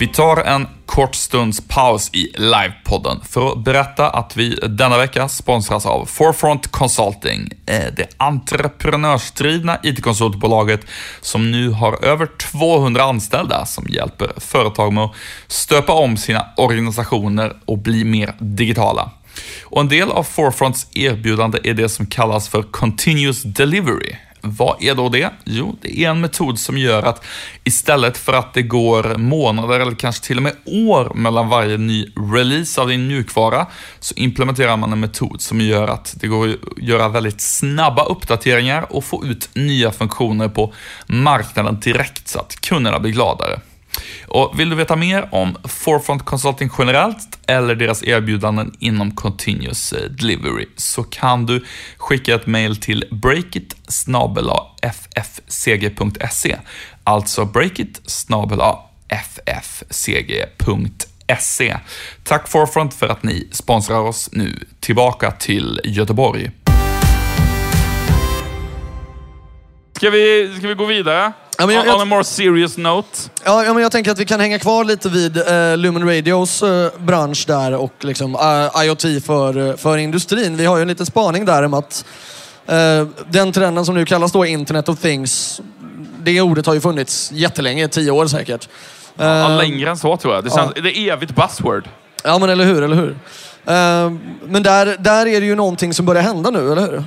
Vi 0.00 0.06
tar 0.06 0.36
en 0.36 0.66
kort 0.86 1.14
stunds 1.14 1.68
paus 1.68 2.10
i 2.12 2.32
livepodden 2.36 3.20
för 3.28 3.52
att 3.52 3.64
berätta 3.64 4.10
att 4.10 4.36
vi 4.36 4.58
denna 4.68 4.98
vecka 4.98 5.28
sponsras 5.28 5.86
av 5.86 6.06
Forefront 6.06 6.68
Consulting, 6.68 7.48
eh, 7.66 7.84
det 7.96 8.06
entreprenörsdrivna 8.16 9.78
IT-konsultbolaget 9.82 10.80
som 11.20 11.50
nu 11.50 11.70
har 11.70 12.04
över 12.04 12.26
200 12.26 13.02
anställda 13.02 13.66
som 13.66 13.86
hjälper 13.88 14.32
företag 14.36 14.92
med 14.92 15.04
att 15.04 15.14
stöpa 15.46 15.92
om 15.92 16.16
sina 16.16 16.46
organisationer 16.56 17.56
och 17.64 17.78
bli 17.78 18.04
mer 18.04 18.34
digitala. 18.38 19.10
Och 19.62 19.80
en 19.80 19.88
del 19.88 20.10
av 20.10 20.22
Forefronts 20.22 20.86
erbjudande 20.94 21.58
är 21.64 21.74
det 21.74 21.88
som 21.88 22.06
kallas 22.06 22.48
för 22.48 22.62
Continuous 22.62 23.42
Delivery. 23.42 24.16
Vad 24.40 24.82
är 24.82 24.94
då 24.94 25.08
det? 25.08 25.30
Jo, 25.44 25.76
det 25.82 26.04
är 26.04 26.10
en 26.10 26.20
metod 26.20 26.58
som 26.58 26.78
gör 26.78 27.02
att 27.02 27.24
istället 27.64 28.16
för 28.18 28.32
att 28.32 28.54
det 28.54 28.62
går 28.62 29.16
månader 29.16 29.80
eller 29.80 29.94
kanske 29.94 30.26
till 30.26 30.36
och 30.36 30.42
med 30.42 30.56
år 30.64 31.12
mellan 31.14 31.48
varje 31.48 31.76
ny 31.76 32.06
release 32.34 32.80
av 32.80 32.88
din 32.88 33.06
mjukvara 33.06 33.66
så 34.00 34.14
implementerar 34.14 34.76
man 34.76 34.92
en 34.92 35.00
metod 35.00 35.40
som 35.40 35.60
gör 35.60 35.88
att 35.88 36.14
det 36.20 36.26
går 36.26 36.48
att 36.48 36.82
göra 36.82 37.08
väldigt 37.08 37.40
snabba 37.40 38.04
uppdateringar 38.04 38.86
och 38.92 39.04
få 39.04 39.24
ut 39.24 39.48
nya 39.54 39.92
funktioner 39.92 40.48
på 40.48 40.74
marknaden 41.06 41.80
direkt 41.80 42.28
så 42.28 42.38
att 42.38 42.60
kunderna 42.60 42.98
blir 42.98 43.12
gladare. 43.12 43.60
Och 44.26 44.60
vill 44.60 44.70
du 44.70 44.76
veta 44.76 44.96
mer 44.96 45.28
om 45.30 45.56
Forefront 45.64 46.24
Consulting 46.24 46.70
generellt 46.78 47.38
eller 47.46 47.74
deras 47.74 48.02
erbjudanden 48.02 48.76
inom 48.78 49.10
Continuous 49.10 49.94
Delivery 50.10 50.66
så 50.76 51.02
kan 51.02 51.46
du 51.46 51.64
skicka 51.96 52.34
ett 52.34 52.46
mail 52.46 52.76
till 52.76 53.04
breakit 53.10 53.76
ffcg.se 54.82 56.56
Alltså 57.04 57.44
breakit 57.44 58.00
ffcg.se 59.88 60.58
Tack 62.24 62.48
Forefront 62.48 62.94
för 62.94 63.08
att 63.08 63.22
ni 63.22 63.48
sponsrar 63.52 64.00
oss 64.00 64.28
nu. 64.32 64.66
Tillbaka 64.80 65.30
till 65.30 65.80
Göteborg. 65.84 66.50
Ska 69.92 70.10
vi, 70.10 70.54
ska 70.58 70.68
vi 70.68 70.74
gå 70.74 70.84
vidare? 70.84 71.32
Ja, 71.58 71.66
men 71.66 71.74
jag- 71.74 71.86
on, 71.88 71.94
on 71.94 72.00
a 72.00 72.04
more 72.04 72.24
serious 72.24 72.76
note. 72.76 73.08
Ja, 73.44 73.64
ja, 73.64 73.72
men 73.74 73.82
jag 73.82 73.92
tänker 73.92 74.10
att 74.10 74.18
vi 74.18 74.24
kan 74.24 74.40
hänga 74.40 74.58
kvar 74.58 74.84
lite 74.84 75.08
vid 75.08 75.36
eh, 75.36 75.76
Lumen 75.76 76.06
Radios 76.08 76.62
eh, 76.62 76.90
bransch 76.98 77.44
där 77.46 77.74
och 77.74 77.92
liksom, 78.00 78.34
eh, 78.34 78.84
IoT 78.84 79.24
för, 79.24 79.68
eh, 79.70 79.76
för 79.76 79.96
industrin. 79.98 80.56
Vi 80.56 80.66
har 80.66 80.76
ju 80.76 80.82
en 80.82 80.88
liten 80.88 81.06
spaning 81.06 81.44
där 81.44 81.62
om 81.62 81.74
att 81.74 82.04
eh, 82.66 83.06
den 83.30 83.52
trenden 83.52 83.84
som 83.84 83.94
nu 83.94 84.04
kallas 84.04 84.32
då 84.32 84.46
Internet 84.46 84.88
of 84.88 84.98
Things, 85.00 85.60
det 86.22 86.40
ordet 86.40 86.66
har 86.66 86.74
ju 86.74 86.80
funnits 86.80 87.30
jättelänge, 87.32 87.88
tio 87.88 88.10
år 88.10 88.26
säkert. 88.26 88.68
Eh, 89.18 89.26
Ja, 89.26 89.48
längre 89.48 89.90
än 89.90 89.96
så 89.96 90.16
tror 90.16 90.34
jag. 90.34 90.44
Det, 90.44 90.50
känns, 90.50 90.72
det 90.74 90.98
är 90.98 91.12
evigt 91.12 91.34
buzzword. 91.34 91.88
Ja, 92.24 92.38
men 92.38 92.50
eller 92.50 92.64
hur, 92.64 92.82
eller 92.82 92.96
hur. 92.96 93.10
Eh, 93.66 94.12
men 94.46 94.62
där, 94.62 94.96
där 94.98 95.26
är 95.26 95.40
det 95.40 95.46
ju 95.46 95.54
någonting 95.54 95.94
som 95.94 96.06
börjar 96.06 96.22
hända 96.22 96.50
nu, 96.50 96.72
eller 96.72 96.82
hur? 96.82 97.04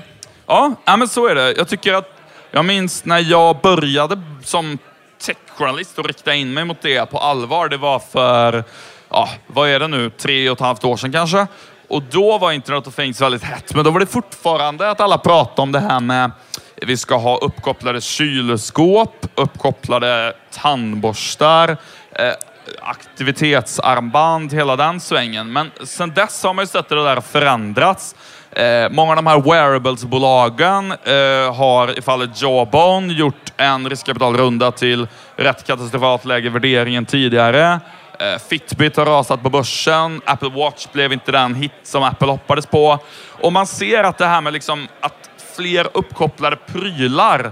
Ja, 0.47 0.73
ja, 0.85 0.97
men 0.97 1.07
så 1.07 1.27
är 1.27 1.35
det. 1.35 1.53
Jag 1.57 1.67
tycker 1.67 1.93
att... 1.93 2.05
Jag 2.53 2.65
minns 2.65 3.05
när 3.05 3.19
jag 3.19 3.61
började 3.61 4.21
som 4.43 4.77
techjournalist 5.21 5.99
och 5.99 6.05
riktade 6.05 6.37
in 6.37 6.53
mig 6.53 6.65
mot 6.65 6.81
det 6.81 7.05
på 7.05 7.17
allvar. 7.17 7.69
Det 7.69 7.77
var 7.77 7.99
för, 7.99 8.63
ja, 9.09 9.29
vad 9.47 9.69
är 9.69 9.79
det 9.79 9.87
nu, 9.87 10.09
tre 10.09 10.49
och 10.49 10.57
ett 10.57 10.61
halvt 10.61 10.83
år 10.83 10.97
sedan 10.97 11.11
kanske. 11.11 11.47
Och 11.87 12.03
då 12.03 12.37
var 12.37 12.51
Internet 12.51 12.87
of 12.87 12.95
Things 12.95 13.21
väldigt 13.21 13.43
hett, 13.43 13.75
men 13.75 13.85
då 13.85 13.91
var 13.91 13.99
det 13.99 14.05
fortfarande 14.05 14.89
att 14.89 14.99
alla 14.99 15.17
pratade 15.17 15.61
om 15.61 15.71
det 15.71 15.79
här 15.79 15.99
med 15.99 16.31
vi 16.75 16.97
ska 16.97 17.17
ha 17.17 17.37
uppkopplade 17.37 18.01
kylskåp, 18.01 19.25
uppkopplade 19.35 20.33
tandborstar, 20.51 21.69
eh, 22.11 22.33
aktivitetsarmband, 22.81 24.53
hela 24.53 24.75
den 24.75 24.99
svängen. 24.99 25.53
Men 25.53 25.71
sen 25.83 26.13
dess 26.13 26.43
har 26.43 26.53
man 26.53 26.63
ju 26.63 26.67
sett 26.67 26.89
det 26.89 27.03
där 27.03 27.21
förändrats. 27.21 28.15
Eh, 28.55 28.89
många 28.89 29.11
av 29.11 29.15
de 29.15 29.27
här 29.27 29.41
wearables-bolagen 29.41 30.91
eh, 30.91 31.55
har 31.55 31.99
i 31.99 32.01
fallet 32.01 32.41
Jawbone 32.41 33.13
gjort 33.13 33.53
en 33.57 33.89
riskkapitalrunda 33.89 34.71
till 34.71 35.07
rätt 35.35 35.67
katastrofalt 35.67 36.25
läge 36.25 36.49
värderingen 36.49 37.05
tidigare. 37.05 37.79
Eh, 38.19 38.39
Fitbit 38.49 38.97
har 38.97 39.05
rasat 39.05 39.43
på 39.43 39.49
börsen. 39.49 40.21
Apple 40.25 40.49
Watch 40.49 40.87
blev 40.93 41.13
inte 41.13 41.31
den 41.31 41.55
hit 41.55 41.71
som 41.83 42.03
Apple 42.03 42.27
hoppades 42.27 42.65
på. 42.65 42.99
Och 43.41 43.53
man 43.53 43.67
ser 43.67 44.03
att 44.03 44.17
det 44.17 44.25
här 44.25 44.41
med 44.41 44.53
liksom 44.53 44.87
att 44.99 45.29
fler 45.55 45.87
uppkopplade 45.93 46.55
prylar. 46.55 47.51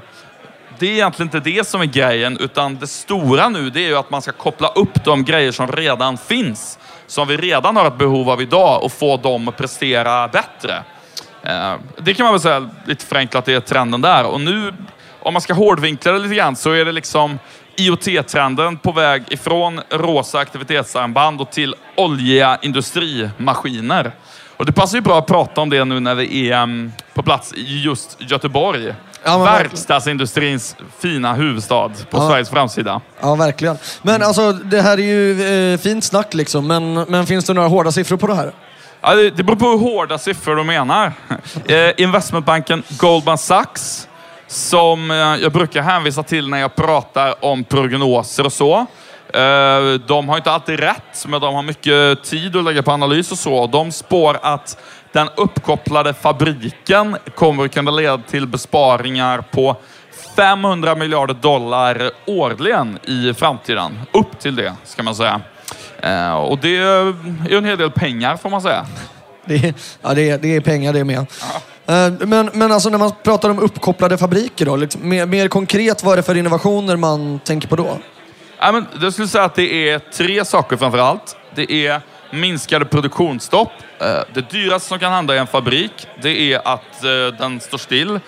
Det 0.80 0.86
är 0.86 0.92
egentligen 0.92 1.28
inte 1.28 1.50
det 1.50 1.68
som 1.68 1.82
är 1.82 1.86
grejen, 1.86 2.38
utan 2.38 2.76
det 2.76 2.88
stora 2.88 3.50
nu 3.50 3.70
det 3.70 3.80
är 3.80 3.88
ju 3.88 3.98
att 3.98 4.10
man 4.10 4.22
ska 4.22 4.32
koppla 4.32 4.68
upp 4.68 5.06
de 5.06 5.24
grejer 5.24 5.52
som 5.52 5.72
redan 5.72 6.18
finns. 6.18 6.80
Som 7.10 7.28
vi 7.28 7.38
redan 7.38 7.76
har 7.76 7.88
ett 7.88 7.98
behov 7.98 8.30
av 8.30 8.42
idag 8.42 8.84
och 8.84 8.92
få 8.92 9.18
dem 9.18 9.48
att 9.48 9.58
prestera 9.58 10.28
bättre. 10.28 10.84
Eh, 11.44 11.74
det 11.98 12.14
kan 12.14 12.24
man 12.24 12.34
väl 12.34 12.42
säga 12.42 12.70
lite 12.86 13.06
förenklat, 13.06 13.48
är 13.48 13.60
trenden 13.60 14.02
där. 14.02 14.26
Och 14.26 14.42
nu, 14.42 14.74
om 15.20 15.34
man 15.34 15.42
ska 15.42 15.54
hårdvinkla 15.54 16.12
det 16.12 16.20
lite 16.20 16.36
grann, 16.36 16.56
så 16.56 16.72
är 16.72 16.86
det 16.86 16.92
liksom 16.92 17.40
IoT-trenden 17.76 18.78
på 18.78 18.92
väg 18.92 19.24
ifrån 19.30 19.82
rosa 19.90 20.40
aktivitetsarmband 20.40 21.42
och 21.42 21.52
till 21.52 21.76
oljiga 21.96 22.58
industrimaskiner. 22.62 24.12
Och 24.58 24.66
det 24.66 24.72
passar 24.72 24.98
ju 24.98 25.02
bra 25.02 25.20
att 25.20 25.28
prata 25.28 25.62
om 25.62 25.70
det 25.70 25.86
nu 25.86 26.00
när 26.00 26.16
vi 26.16 26.50
är 26.50 26.58
ehm, 26.58 26.92
på 27.14 27.24
plats 27.24 27.54
i 27.54 27.82
just 27.82 28.18
Göteborg. 28.20 28.94
Ja, 29.24 29.38
men 29.38 29.46
Verkstadsindustrins 29.46 30.76
fina 31.00 31.34
huvudstad 31.34 31.90
på 31.90 32.18
Ja. 32.18 32.30
Sveriges 32.30 32.50
framsida. 32.50 33.02
Ja, 33.20 33.36
verkligen. 33.36 33.78
Men 34.02 34.24
alltså, 34.24 34.52
det 34.52 34.82
här 34.82 34.98
är 34.98 35.02
ju 35.02 35.44
eh, 35.74 35.80
fint 35.80 36.04
snack 36.04 36.34
liksom. 36.34 36.68
Men, 36.68 36.94
men 36.94 37.26
finns 37.26 37.46
det 37.46 37.54
några 37.54 37.68
hårda 37.68 37.92
siffror 37.92 38.18
på 38.18 38.28
det 38.28 38.36
här? 38.36 38.52
Ja, 39.02 39.16
det, 39.16 39.30
det 39.30 39.44
beror 39.44 39.56
på 39.56 39.66
hur 39.66 39.78
hårda 39.78 40.18
siffror 40.18 40.56
du 40.56 40.64
menar. 40.64 41.14
Eh, 41.68 41.92
investmentbanken 41.98 42.84
Goldman 42.98 43.38
Sachs, 43.38 44.08
som 44.48 45.12
eh, 45.12 45.18
jag 45.18 45.52
brukar 45.52 45.82
hänvisa 45.82 46.24
till 46.24 46.50
när 46.50 46.58
jag 46.60 46.76
pratar 46.76 47.46
om 47.46 47.64
prognoser 47.64 48.46
och 48.46 48.54
så. 48.54 48.86
Eh, 49.34 49.94
de 50.08 50.30
har 50.30 50.38
inte 50.38 50.52
alltid 50.52 50.80
rätt, 50.80 51.26
men 51.28 51.42
de 51.42 51.56
har 51.56 51.64
mycket 51.64 52.24
tid 52.24 52.56
att 52.56 52.64
lägga 52.64 52.84
på 52.84 52.92
analys 52.92 53.32
och 53.32 53.38
så. 53.38 53.68
De 53.68 53.92
spår 53.92 54.40
att 54.42 54.78
den 55.12 55.30
uppkopplade 55.38 56.14
fabriken 56.14 57.18
kommer 57.36 57.66
att 57.66 57.74
kunna 57.74 57.92
leda 57.92 58.18
till 58.18 58.48
besparingar 58.48 59.42
på 59.52 59.76
500 60.36 60.96
miljarder 60.96 61.34
dollar 61.34 62.12
årligen 62.26 63.00
i 63.04 63.34
framtiden. 63.34 64.00
Upp 64.14 64.40
till 64.40 64.56
det, 64.56 64.74
ska 64.84 65.04
man 65.04 65.16
säga. 65.16 65.42
Eh, 66.02 66.34
och 66.34 66.58
det 66.58 66.78
är 66.78 67.16
ju 67.50 67.58
en 67.58 67.66
hel 67.66 67.78
del 67.78 67.92
pengar, 67.92 68.38
får 68.38 68.50
man 68.50 68.62
säga. 68.62 68.86
Det 69.46 69.56
är, 69.56 69.74
ja, 70.02 70.14
det 70.14 70.30
är, 70.30 70.38
det 70.38 70.56
är 70.56 70.62
pengar 70.62 70.94
det 70.94 71.04
med. 71.04 71.18
Eh, 71.20 72.28
Men, 72.28 72.50
men 72.54 72.72
alltså 72.72 72.90
när 72.90 72.98
man 72.98 73.12
pratar 73.24 73.50
om 73.50 73.60
uppkopplade 73.60 74.18
fabriker 74.18 74.66
då, 74.66 74.76
liksom, 74.76 75.10
mer, 75.10 75.26
mer 75.26 75.48
konkret, 75.48 76.04
vad 76.04 76.14
är 76.14 76.18
det 76.18 76.24
för 76.24 76.38
innovationer 76.38 76.96
man 76.96 77.40
tänker 77.40 77.68
på 77.68 77.76
då? 77.76 77.98
Ja, 78.60 78.72
men 78.72 78.86
jag 79.02 79.14
skulle 79.14 79.28
säga 79.28 79.44
att 79.44 79.56
det 79.56 79.90
är 79.90 80.00
tre 80.00 80.46
saker 80.46 80.78
framför 80.78 80.98
allt. 80.98 81.36
Det 81.56 81.72
är 81.88 82.02
minskade 82.32 82.86
produktionsstopp. 82.86 83.72
Eh, 84.00 84.22
det 84.34 84.52
dyraste 84.52 84.88
som 84.88 85.00
kan 85.00 85.12
hända 85.12 85.36
i 85.36 85.38
en 85.38 85.48
fabrik, 85.48 86.08
det 86.22 86.54
är 86.54 86.68
att 86.68 87.04
eh, 87.04 87.38
den 87.40 87.60
står 87.60 87.78
still. 87.78 88.20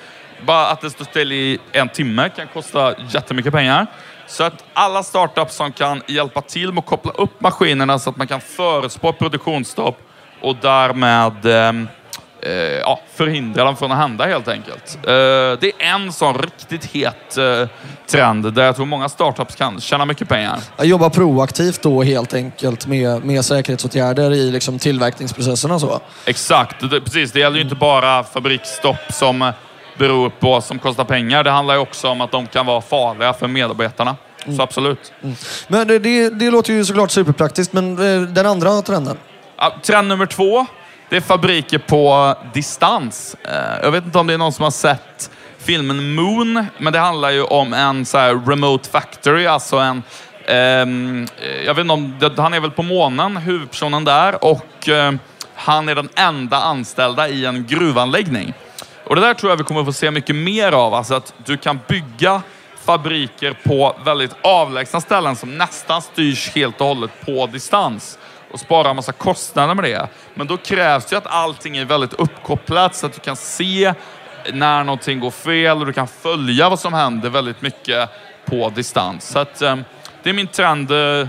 Bara 0.45 0.67
att 0.67 0.81
den 0.81 0.89
står 0.91 1.05
still 1.05 1.31
i 1.31 1.59
en 1.71 1.89
timme 1.89 2.29
kan 2.29 2.47
kosta 2.47 2.93
jättemycket 3.09 3.53
pengar. 3.53 3.87
Så 4.27 4.43
att 4.43 4.63
alla 4.73 5.03
startups 5.03 5.55
som 5.55 5.71
kan 5.71 6.01
hjälpa 6.07 6.41
till 6.41 6.73
med 6.73 6.79
att 6.79 6.85
koppla 6.85 7.11
upp 7.11 7.41
maskinerna 7.41 7.99
så 7.99 8.09
att 8.09 8.17
man 8.17 8.27
kan 8.27 8.41
förutspå 8.41 9.13
produktionsstopp 9.13 9.97
och 10.41 10.55
därmed 10.61 11.45
ehm, 11.45 11.87
eh, 12.41 12.51
ja, 12.53 12.99
förhindra 13.15 13.63
dem 13.63 13.75
från 13.75 13.91
att 13.91 13.97
hända 13.97 14.25
helt 14.25 14.47
enkelt. 14.47 14.97
Eh, 15.03 15.11
det 15.59 15.71
är 15.79 15.95
en 15.95 16.11
sån 16.11 16.37
riktigt 16.37 16.85
het 16.85 17.37
eh, 17.37 17.67
trend 18.07 18.53
där 18.53 18.65
jag 18.65 18.75
tror 18.75 18.85
många 18.85 19.09
startups 19.09 19.55
kan 19.55 19.81
tjäna 19.81 20.05
mycket 20.05 20.29
pengar. 20.29 20.59
Jag 20.77 20.85
jobbar 20.85 21.09
proaktivt 21.09 21.81
då 21.81 22.03
helt 22.03 22.33
enkelt 22.33 22.87
med, 22.87 23.25
med 23.25 23.45
säkerhetsåtgärder 23.45 24.33
i 24.33 24.51
liksom 24.51 24.79
tillverkningsprocesserna 24.79 25.79
så. 25.79 25.99
Exakt, 26.25 26.89
det, 26.91 27.01
precis. 27.01 27.31
Det 27.31 27.39
gäller 27.39 27.57
ju 27.57 27.63
inte 27.63 27.75
bara 27.75 28.23
fabriksstopp 28.23 29.13
som 29.13 29.51
beror 29.97 30.29
på 30.29 30.61
som 30.61 30.79
kostar 30.79 31.03
pengar. 31.03 31.43
Det 31.43 31.51
handlar 31.51 31.73
ju 31.73 31.79
också 31.79 32.07
om 32.07 32.21
att 32.21 32.31
de 32.31 32.47
kan 32.47 32.65
vara 32.65 32.81
farliga 32.81 33.33
för 33.33 33.47
medarbetarna. 33.47 34.15
Så 34.57 34.61
absolut. 34.61 35.13
Men 35.67 35.87
det, 35.87 35.99
det, 35.99 36.29
det 36.29 36.51
låter 36.51 36.73
ju 36.73 36.85
såklart 36.85 37.11
superpraktiskt, 37.11 37.73
men 37.73 37.91
eh, 37.93 38.21
den 38.21 38.45
andra 38.45 38.81
trenden? 38.81 39.17
Ja, 39.57 39.75
trend 39.83 40.07
nummer 40.07 40.25
två, 40.25 40.65
det 41.11 41.17
är 41.17 41.21
fabriker 41.21 41.77
på 41.77 42.35
distans. 42.53 43.35
Eh, 43.43 43.83
jag 43.83 43.91
vet 43.91 44.05
inte 44.05 44.17
om 44.17 44.27
det 44.27 44.33
är 44.33 44.37
någon 44.37 44.53
som 44.53 44.63
har 44.63 44.71
sett 44.71 45.31
filmen 45.57 46.15
Moon, 46.15 46.65
men 46.77 46.93
det 46.93 46.99
handlar 46.99 47.29
ju 47.29 47.43
om 47.43 47.73
en 47.73 48.05
så 48.05 48.17
här 48.17 48.41
remote 48.45 48.89
factory, 48.89 49.45
alltså 49.45 49.77
en 49.77 50.03
ehm, 50.45 51.27
eh, 51.41 51.65
jag 51.65 51.73
vet 51.73 51.81
inte 51.81 51.93
om, 51.93 52.33
han 52.37 52.53
är 52.53 52.59
väl 52.59 52.71
på 52.71 52.83
månen, 52.83 53.37
huvudpersonen 53.37 54.03
där, 54.03 54.43
och 54.43 54.89
eh, 54.89 55.13
han 55.55 55.89
är 55.89 55.95
den 55.95 56.09
enda 56.15 56.57
anställda 56.57 57.29
i 57.29 57.45
en 57.45 57.67
gruvanläggning. 57.67 58.53
Och 59.03 59.15
det 59.15 59.21
där 59.21 59.33
tror 59.33 59.51
jag 59.51 59.57
vi 59.57 59.63
kommer 59.63 59.83
få 59.83 59.93
se 59.93 60.11
mycket 60.11 60.35
mer 60.35 60.71
av, 60.71 60.93
alltså 60.93 61.13
att 61.13 61.33
du 61.45 61.57
kan 61.57 61.79
bygga 61.87 62.41
fabriker 62.85 63.57
på 63.63 63.95
väldigt 64.05 64.35
avlägsna 64.41 65.01
ställen 65.01 65.35
som 65.35 65.57
nästan 65.57 66.01
styrs 66.01 66.49
helt 66.55 66.81
och 66.81 66.87
hållet 66.87 67.11
på 67.25 67.45
distans 67.45 68.17
och 68.53 68.59
spara 68.59 68.89
en 68.89 68.95
massa 68.95 69.11
kostnader 69.11 69.75
med 69.75 69.83
det. 69.83 70.07
Men 70.33 70.47
då 70.47 70.57
krävs 70.57 71.05
det 71.05 71.13
ju 71.13 71.17
att 71.17 71.27
allting 71.27 71.77
är 71.77 71.85
väldigt 71.85 72.13
uppkopplat 72.13 72.95
så 72.95 73.05
att 73.05 73.13
du 73.13 73.19
kan 73.19 73.35
se 73.35 73.93
när 74.53 74.83
någonting 74.83 75.19
går 75.19 75.31
fel 75.31 75.79
och 75.79 75.85
du 75.85 75.93
kan 75.93 76.07
följa 76.07 76.69
vad 76.69 76.79
som 76.79 76.93
händer 76.93 77.29
väldigt 77.29 77.61
mycket 77.61 78.09
på 78.45 78.69
distans. 78.69 79.27
Så 79.27 79.39
att, 79.39 79.61
eh, 79.61 79.77
det 80.23 80.29
är 80.29 80.33
min 80.33 80.47
trend. 80.47 80.91
Eh, 80.91 81.27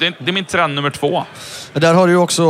det 0.00 0.06
är, 0.06 0.14
det 0.18 0.30
är 0.30 0.32
min 0.32 0.44
trend 0.44 0.74
nummer 0.74 0.90
två. 0.90 1.24
Där 1.72 1.94
har 1.94 2.06
du 2.06 2.12
ju 2.12 2.18
också, 2.18 2.42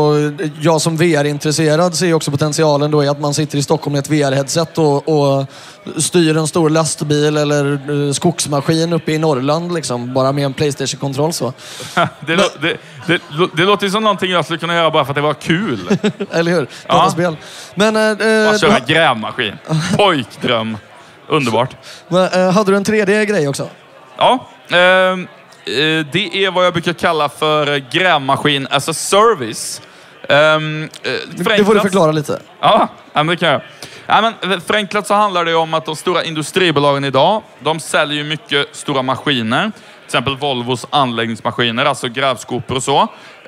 jag 0.60 0.80
som 0.80 0.96
VR-intresserad 0.96 1.94
ser 1.94 2.06
ju 2.06 2.14
också 2.14 2.30
potentialen 2.30 2.90
då 2.90 3.04
i 3.04 3.08
att 3.08 3.20
man 3.20 3.34
sitter 3.34 3.58
i 3.58 3.62
Stockholm 3.62 3.92
med 3.92 3.98
ett 4.00 4.10
VR-headset 4.10 4.78
och, 4.78 5.08
och 5.08 5.46
styr 6.02 6.36
en 6.36 6.46
stor 6.46 6.70
lastbil 6.70 7.36
eller 7.36 7.72
eh, 8.06 8.12
skogsmaskin 8.12 8.92
uppe 8.92 9.12
i 9.12 9.18
Norrland 9.18 9.74
liksom, 9.74 10.14
bara 10.14 10.32
med 10.32 10.44
en 10.44 10.52
Playstation-kontroll 10.52 11.32
så. 11.32 11.52
Det, 12.26 12.36
lå- 12.36 12.58
det, 12.62 12.76
det, 13.06 13.20
det 13.56 13.62
låter 13.64 13.86
ju 13.86 13.90
som 13.90 14.02
någonting 14.02 14.30
jag 14.30 14.44
skulle 14.44 14.58
kunna 14.58 14.74
göra 14.74 14.90
bara 14.90 15.04
för 15.04 15.10
att 15.12 15.14
det 15.16 15.20
var 15.20 15.34
kul. 15.34 15.98
Eller 16.32 16.52
hur? 16.52 16.66
Ja. 16.86 16.94
Dataspel. 16.94 17.36
Men, 17.74 17.96
eh, 17.96 18.58
köra 18.58 18.78
grävmaskin. 18.86 19.54
Pojkdröm. 19.96 20.76
Underbart. 21.28 21.76
men 22.08 22.32
eh, 22.32 22.50
hade 22.52 22.70
du 22.72 22.76
en 22.76 22.84
tredje 22.84 23.24
grej 23.26 23.48
också? 23.48 23.68
Ja, 24.18 24.48
eh, 24.70 25.16
det 26.12 26.44
är 26.44 26.50
vad 26.50 26.66
jag 26.66 26.72
brukar 26.72 26.92
kalla 26.92 27.28
för 27.28 27.72
eh, 27.72 27.83
grävmaskin 27.92 28.66
as 28.70 28.88
a 28.88 28.94
service. 28.94 29.83
Ehm, 30.28 30.88
eh, 31.02 31.12
Det 31.37 31.64
får 31.64 31.74
du 31.74 31.80
förklara 31.80 32.12
lite. 32.12 32.40
Ja, 32.61 32.88
det 33.14 33.37
kan 33.37 33.48
jag. 33.48 33.61
Ja, 34.06 34.20
men 34.40 34.52
eh, 34.52 34.61
förenklat 34.61 35.06
så 35.06 35.14
handlar 35.14 35.44
det 35.44 35.54
om 35.54 35.74
att 35.74 35.85
de 35.87 35.96
stora 35.96 36.24
industribolagen 36.24 37.04
idag, 37.04 37.42
de 37.61 37.80
säljer 37.80 38.16
ju 38.16 38.24
mycket 38.24 38.76
stora 38.76 39.02
maskiner. 39.02 39.62
Till 39.62 40.16
exempel 40.16 40.37
Volvos 40.37 40.87
anläggningsmaskiner, 40.90 41.85
alltså 41.85 42.09
grävskopor 42.09 42.76
och 42.76 42.83
så. 42.83 43.00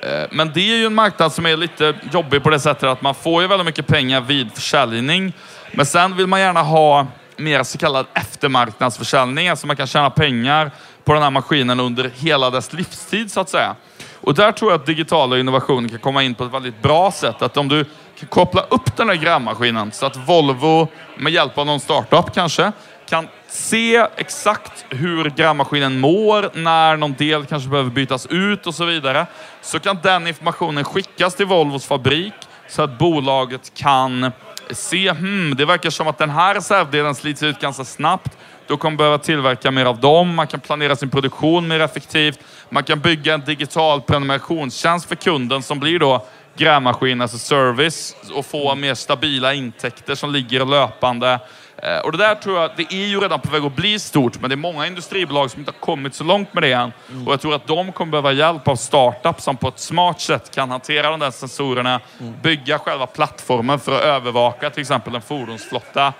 Eh, 0.02 0.24
Men 0.30 0.52
det 0.52 0.60
är 0.60 0.76
ju 0.76 0.86
en 0.86 0.94
marknad 0.94 1.32
som 1.32 1.46
är 1.46 1.56
lite 1.56 1.94
jobbig 2.12 2.42
på 2.42 2.50
det 2.50 2.60
sättet 2.60 2.84
att 2.84 3.02
man 3.02 3.14
får 3.14 3.42
ju 3.42 3.48
väldigt 3.48 3.66
mycket 3.66 3.86
pengar 3.86 4.20
vid 4.20 4.52
försäljning. 4.54 5.32
Men 5.72 5.86
sen 5.86 6.16
vill 6.16 6.26
man 6.26 6.40
gärna 6.40 6.62
ha 6.62 7.06
mer 7.36 7.62
så 7.62 7.78
kallad 7.78 8.06
eftermarknadsförsäljning, 8.14 9.48
alltså 9.48 9.66
man 9.66 9.76
kan 9.76 9.86
tjäna 9.86 10.10
pengar 10.10 10.70
på 11.04 11.12
den 11.12 11.22
här 11.22 11.30
maskinen 11.30 11.80
under 11.80 12.10
hela 12.14 12.50
dess 12.50 12.72
livstid 12.72 13.32
så 13.32 13.40
att 13.40 13.48
säga. 13.48 13.76
Och 14.20 14.34
där 14.34 14.52
tror 14.52 14.70
jag 14.70 14.80
att 14.80 14.86
digitala 14.86 15.38
innovationer 15.38 15.88
kan 15.88 15.98
komma 15.98 16.22
in 16.22 16.34
på 16.34 16.44
ett 16.44 16.52
väldigt 16.52 16.82
bra 16.82 17.10
sätt. 17.10 17.42
Att 17.42 17.56
om 17.56 17.68
du 17.68 17.84
kan 18.18 18.28
koppla 18.28 18.60
upp 18.60 18.96
den 18.96 19.08
här 19.08 19.16
grävmaskinen 19.16 19.92
så 19.92 20.06
att 20.06 20.16
Volvo 20.16 20.88
med 21.16 21.32
hjälp 21.32 21.58
av 21.58 21.66
någon 21.66 21.80
startup 21.80 22.34
kanske 22.34 22.72
kan 23.08 23.28
se 23.48 24.06
exakt 24.16 24.84
hur 24.88 25.30
grävmaskinen 25.30 26.00
mår, 26.00 26.50
när 26.54 26.96
någon 26.96 27.14
del 27.14 27.46
kanske 27.46 27.68
behöver 27.68 27.90
bytas 27.90 28.26
ut 28.26 28.66
och 28.66 28.74
så 28.74 28.84
vidare. 28.84 29.26
Så 29.62 29.78
kan 29.78 29.98
den 30.02 30.26
informationen 30.26 30.84
skickas 30.84 31.34
till 31.34 31.46
Volvos 31.46 31.86
fabrik 31.86 32.34
så 32.68 32.82
att 32.82 32.98
bolaget 32.98 33.74
kan 33.74 34.32
se, 34.70 35.10
hmm, 35.10 35.54
det 35.56 35.64
verkar 35.64 35.90
som 35.90 36.08
att 36.08 36.18
den 36.18 36.30
här 36.30 36.54
reservdelen 36.54 37.14
slits 37.14 37.42
ut 37.42 37.60
ganska 37.60 37.84
snabbt. 37.84 38.36
Då 38.66 38.76
kommer 38.76 38.90
man 38.90 38.96
behöva 38.96 39.18
tillverka 39.18 39.70
mer 39.70 39.84
av 39.84 40.00
dem. 40.00 40.34
Man 40.34 40.46
kan 40.46 40.60
planera 40.60 40.96
sin 40.96 41.10
produktion 41.10 41.68
mer 41.68 41.80
effektivt. 41.80 42.38
Man 42.68 42.84
kan 42.84 43.00
bygga 43.00 43.34
en 43.34 43.40
digital 43.40 44.02
prenumerationstjänst 44.02 45.08
för 45.08 45.14
kunden 45.14 45.62
som 45.62 45.80
blir 45.80 45.98
då 45.98 46.26
grävmaskin 46.56 47.20
alltså 47.20 47.38
service 47.38 48.16
och 48.34 48.46
få 48.46 48.74
mer 48.74 48.94
stabila 48.94 49.54
intäkter 49.54 50.14
som 50.14 50.32
ligger 50.32 50.64
löpande. 50.64 51.40
Eh, 51.82 51.98
Och 51.98 52.12
det 52.12 52.18
där 52.18 52.34
tror 52.34 52.60
jag, 52.60 52.70
det 52.76 52.92
är 52.94 53.06
ju 53.06 53.20
redan 53.20 53.40
på 53.40 53.50
väg 53.50 53.64
att 53.64 53.76
bli 53.76 53.98
stort, 53.98 54.40
men 54.40 54.50
det 54.50 54.54
är 54.54 54.56
många 54.56 54.86
industribolag 54.86 55.50
som 55.50 55.60
inte 55.60 55.72
har 55.72 55.78
kommit 55.86 56.14
så 56.14 56.24
långt 56.24 56.54
med 56.54 56.62
det 56.62 56.72
än. 56.72 56.92
Och 57.26 57.32
jag 57.32 57.40
tror 57.40 57.54
att 57.54 57.66
de 57.66 57.92
kommer 57.92 58.10
behöva 58.10 58.32
hjälp 58.32 58.68
av 58.68 58.76
startups 58.76 59.44
som 59.44 59.56
på 59.56 59.68
ett 59.68 59.78
smart 59.78 60.20
sätt 60.20 60.54
kan 60.54 60.70
hantera 60.70 61.10
de 61.10 61.20
där 61.20 61.30
sensorerna, 61.30 62.00
bygga 62.42 62.78
själva 62.78 63.06
plattformen 63.06 63.78
för 63.78 63.96
att 63.96 64.02
övervaka 64.02 64.70
till 64.70 64.80
exempel 64.80 65.14
en 65.14 65.22
fordonsflotta. 65.22 66.12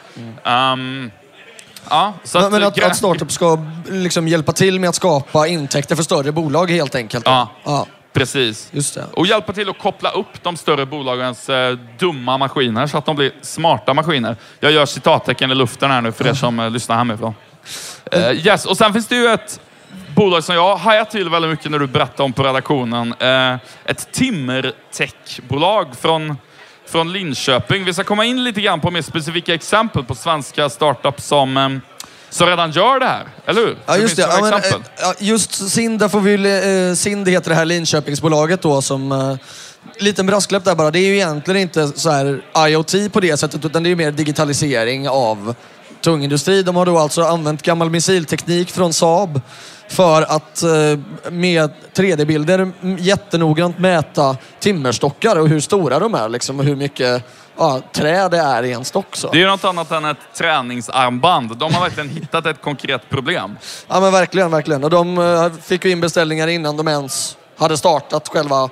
Ehm, 0.44 1.10
ja, 1.90 2.12
så 2.24 2.40
Men, 2.40 2.52
men 2.52 2.62
att, 2.64 2.76
grä- 2.76 2.86
att 2.86 2.96
startup 2.96 3.32
ska 3.32 3.58
liksom 3.90 4.28
hjälpa 4.28 4.52
till 4.52 4.80
med 4.80 4.88
att 4.88 4.94
skapa 4.94 5.46
intäkter 5.46 5.96
för 5.96 6.02
större 6.02 6.32
bolag 6.32 6.70
helt 6.70 6.94
enkelt. 6.94 7.26
Ja. 7.26 7.48
Ja. 7.64 7.86
Precis. 8.12 8.68
Just 8.72 8.94
det. 8.94 9.06
Och 9.12 9.26
hjälpa 9.26 9.52
till 9.52 9.68
att 9.68 9.78
koppla 9.78 10.10
upp 10.10 10.42
de 10.42 10.56
större 10.56 10.86
bolagens 10.86 11.48
eh, 11.48 11.78
dumma 11.98 12.38
maskiner 12.38 12.86
så 12.86 12.98
att 12.98 13.06
de 13.06 13.16
blir 13.16 13.32
smarta 13.42 13.94
maskiner. 13.94 14.36
Jag 14.60 14.72
gör 14.72 14.86
citattecken 14.86 15.50
i 15.50 15.54
luften 15.54 15.90
här 15.90 16.00
nu 16.00 16.12
för 16.12 16.26
er 16.26 16.34
som 16.34 16.60
eh, 16.60 16.70
lyssnar 16.70 16.96
hemifrån. 16.96 17.34
Eh, 18.12 18.46
yes, 18.46 18.66
och 18.66 18.76
sen 18.76 18.92
finns 18.92 19.06
det 19.06 19.16
ju 19.16 19.26
ett 19.26 19.60
bolag 20.16 20.44
som 20.44 20.54
jag 20.54 20.76
hajar 20.76 21.04
till 21.04 21.28
väldigt 21.28 21.50
mycket 21.50 21.70
när 21.70 21.78
du 21.78 21.86
berättar 21.86 22.24
om 22.24 22.32
på 22.32 22.42
redaktionen. 22.42 23.14
Eh, 23.18 23.54
ett 23.84 24.12
timmertechbolag 24.12 25.96
från, 25.96 26.36
från 26.86 27.12
Linköping. 27.12 27.84
Vi 27.84 27.94
ska 27.94 28.04
komma 28.04 28.24
in 28.24 28.44
lite 28.44 28.60
grann 28.60 28.80
på 28.80 28.90
mer 28.90 29.02
specifika 29.02 29.54
exempel 29.54 30.04
på 30.04 30.14
svenska 30.14 30.68
startups 30.68 31.26
som, 31.26 31.56
eh, 31.56 31.68
som 32.32 32.46
redan 32.46 32.70
gör 32.70 33.00
det 33.00 33.06
här. 33.06 33.26
Eller 33.46 33.60
hur? 33.60 33.76
Ja, 33.86 33.96
just 33.96 34.16
det. 34.16 34.22
Ja, 34.22 34.38
men, 34.40 34.52
eh, 34.52 34.60
just 35.18 35.70
Sind, 35.70 35.98
där 35.98 36.08
får 36.08 36.20
vi, 36.20 36.34
eh, 36.88 36.94
Sind 36.94 37.28
heter 37.28 37.50
det 37.50 37.56
här 37.56 37.64
Linköpingsbolaget 37.64 38.62
då 38.62 38.82
som... 38.82 39.12
Eh, 39.12 39.36
liten 39.98 40.26
brasklapp 40.26 40.64
där 40.64 40.74
bara. 40.74 40.90
Det 40.90 40.98
är 40.98 41.06
ju 41.06 41.14
egentligen 41.14 41.60
inte 41.60 41.88
så 41.88 42.10
här 42.10 42.42
IoT 42.68 43.12
på 43.12 43.20
det 43.20 43.36
sättet 43.36 43.64
utan 43.64 43.82
det 43.82 43.90
är 43.90 43.96
mer 43.96 44.10
digitalisering 44.10 45.08
av 45.08 45.54
tung 46.00 46.24
industri. 46.24 46.62
De 46.62 46.76
har 46.76 46.86
då 46.86 46.98
alltså 46.98 47.22
använt 47.22 47.62
gammal 47.62 47.90
missilteknik 47.90 48.70
från 48.70 48.92
Saab 48.92 49.40
för 49.92 50.22
att 50.22 50.62
eh, 50.62 50.70
med 51.30 51.70
3D-bilder 51.94 52.58
m- 52.58 52.96
jättenoggrant 53.00 53.78
mäta 53.78 54.36
timmerstockar 54.60 55.36
och 55.36 55.48
hur 55.48 55.60
stora 55.60 55.98
de 55.98 56.14
är 56.14 56.28
liksom, 56.28 56.58
och 56.58 56.64
hur 56.64 56.76
mycket 56.76 57.24
ja, 57.56 57.80
trä 57.92 58.28
det 58.28 58.38
är 58.38 58.62
i 58.62 58.72
en 58.72 58.84
stock. 58.84 59.16
Så. 59.16 59.30
Det 59.30 59.36
är 59.38 59.40
ju 59.40 59.46
något 59.46 59.64
annat 59.64 59.90
än 59.90 60.04
ett 60.04 60.16
träningsarmband. 60.34 61.56
De 61.56 61.74
har 61.74 61.80
verkligen 61.80 62.08
hittat 62.08 62.46
ett 62.46 62.60
konkret 62.62 63.10
problem. 63.10 63.56
Ja 63.88 64.00
men 64.00 64.12
verkligen, 64.12 64.50
verkligen. 64.50 64.84
Och 64.84 64.90
de 64.90 65.18
eh, 65.18 65.52
fick 65.62 65.84
ju 65.84 65.90
in 65.90 66.00
beställningar 66.00 66.48
innan 66.48 66.76
de 66.76 66.88
ens 66.88 67.36
hade 67.56 67.76
startat 67.76 68.28
själva 68.28 68.68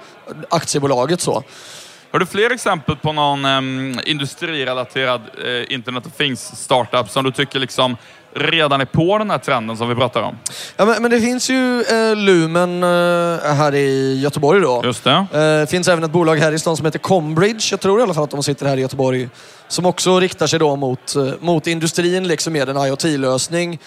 aktiebolaget 0.51 1.21
så. 1.21 1.43
Har 2.13 2.19
du 2.19 2.27
fler 2.27 2.53
exempel 2.53 2.97
på 2.97 3.13
någon 3.13 3.45
um, 3.45 4.01
industrirelaterad 4.05 5.21
eh, 5.45 5.75
Internet 5.75 6.07
of 6.07 6.13
Things 6.13 6.41
startup 6.57 7.11
som 7.11 7.25
du 7.25 7.33
tycker 7.33 7.59
liksom 7.59 7.97
redan 8.35 8.81
är 8.81 8.85
på 8.85 9.19
den 9.19 9.31
här 9.31 9.39
trenden 9.39 9.77
som 9.77 9.89
vi 9.89 9.95
pratar 9.95 10.23
om? 10.23 10.39
Ja, 10.77 10.85
men, 10.85 11.03
men 11.03 11.11
det 11.11 11.21
finns 11.21 11.51
ju 11.51 11.83
eh, 11.83 12.17
Lumen 12.17 12.83
eh, 12.83 12.89
här 13.55 13.75
i 13.75 14.21
Göteborg 14.21 14.61
då. 14.61 14.81
Just 14.85 15.05
det. 15.05 15.27
Det 15.33 15.71
finns 15.71 15.89
även 15.89 16.05
ett 16.05 16.11
bolag 16.11 16.37
här 16.37 16.53
i 16.53 16.59
stan 16.59 16.77
som 16.77 16.87
heter 16.87 16.99
Combridge. 16.99 17.69
Jag 17.71 17.81
tror 17.81 18.01
i 18.01 18.03
alla 18.03 18.15
fall 18.15 18.25
att 18.25 18.31
de 18.31 18.43
sitter 18.43 18.67
här 18.67 18.77
i 18.77 18.81
Göteborg. 18.81 19.29
Som 19.69 19.87
också 19.87 20.21
riktar 20.21 20.47
sig 20.47 20.59
då 20.59 20.77
mot, 20.77 21.17
eh, 21.17 21.33
mot 21.41 21.67
industrin 21.67 22.29
liksom 22.29 22.53
med 22.53 22.69
en 22.69 22.77
IoT-lösning. 22.77 23.79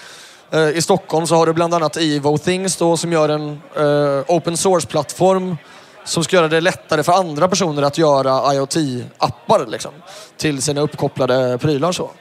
Eh, 0.51 0.69
I 0.69 0.81
Stockholm 0.81 1.27
så 1.27 1.35
har 1.35 1.45
du 1.45 1.53
bland 1.53 1.73
annat 1.73 1.97
Evo 1.97 2.37
Things 2.37 2.75
då, 2.75 2.97
som 2.97 3.11
gör 3.11 3.29
en 3.29 3.49
eh, 3.75 4.23
open 4.27 4.57
source-plattform 4.57 5.57
som 6.05 6.23
ska 6.23 6.35
göra 6.35 6.47
det 6.47 6.61
lättare 6.61 7.03
för 7.03 7.13
andra 7.13 7.47
personer 7.47 7.81
att 7.81 7.97
göra 7.97 8.53
IoT-appar 8.53 9.67
liksom, 9.67 9.91
till 10.37 10.61
sina 10.61 10.81
uppkopplade 10.81 11.57
prylar. 11.57 11.91
Så. 11.91 12.11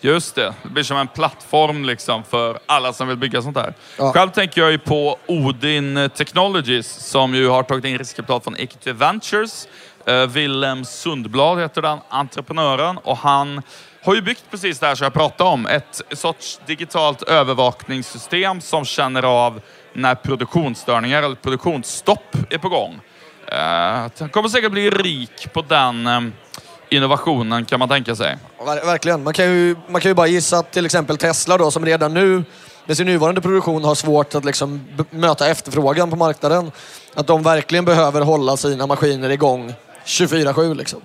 Just 0.00 0.34
det. 0.34 0.54
Det 0.62 0.68
blir 0.68 0.84
som 0.84 0.96
en 0.96 1.08
plattform 1.08 1.84
liksom 1.84 2.24
för 2.24 2.58
alla 2.66 2.92
som 2.92 3.08
vill 3.08 3.16
bygga 3.16 3.42
sånt 3.42 3.56
här. 3.56 3.74
Ja. 3.98 4.12
Själv 4.12 4.30
tänker 4.30 4.60
jag 4.60 4.70
ju 4.70 4.78
på 4.78 5.18
Odin 5.26 6.10
Technologies 6.14 6.86
som 6.86 7.34
ju 7.34 7.48
har 7.48 7.62
tagit 7.62 7.84
in 7.84 7.98
riskkapital 7.98 8.40
från 8.40 8.56
Equity 8.56 8.92
Ventures. 8.92 9.68
Uh, 10.08 10.26
Willem 10.26 10.84
Sundblad 10.84 11.60
heter 11.60 11.82
den 11.82 11.98
entreprenören 12.08 12.98
och 12.98 13.16
han 13.16 13.62
har 14.04 14.14
ju 14.14 14.22
byggt 14.22 14.44
precis 14.50 14.78
det 14.78 14.86
här 14.86 14.94
som 14.94 15.04
jag 15.04 15.12
pratade 15.12 15.50
om. 15.50 15.66
Ett 15.66 16.02
sorts 16.12 16.60
digitalt 16.66 17.22
övervakningssystem 17.22 18.60
som 18.60 18.84
känner 18.84 19.22
av 19.22 19.60
när 19.92 20.14
produktionsstörningar 20.14 21.22
eller 21.22 21.34
produktionsstopp 21.34 22.36
är 22.50 22.58
på 22.58 22.68
gång. 22.68 23.00
Uh, 23.52 24.10
han 24.18 24.28
kommer 24.30 24.48
säkert 24.48 24.72
bli 24.72 24.90
rik 24.90 25.52
på 25.52 25.62
den 25.62 26.06
eh, 26.06 26.20
innovationen 26.88 27.64
kan 27.64 27.78
man 27.78 27.88
tänka 27.88 28.16
sig. 28.16 28.36
Ver 28.66 28.86
verkligen. 28.86 29.22
Man 29.22 29.34
kan, 29.34 29.44
ju, 29.44 29.76
man 29.88 30.00
kan 30.00 30.10
ju 30.10 30.14
bara 30.14 30.26
gissa 30.26 30.58
att 30.58 30.72
till 30.72 30.86
exempel 30.86 31.16
Tesla 31.16 31.58
då, 31.58 31.70
som 31.70 31.84
redan 31.84 32.14
nu 32.14 32.44
med 32.84 32.96
sin 32.96 33.06
nuvarande 33.06 33.40
produktion 33.40 33.84
har 33.84 33.94
svårt 33.94 34.34
att 34.34 34.44
liksom 34.44 34.84
möta 35.10 35.48
efterfrågan 35.48 36.10
på 36.10 36.16
marknaden. 36.16 36.72
Att 37.14 37.26
de 37.26 37.42
verkligen 37.42 37.84
behöver 37.84 38.20
hålla 38.20 38.56
sina 38.56 38.86
maskiner 38.86 39.30
igång 39.30 39.74
24-7 40.04 40.74
liksom. 40.74 41.00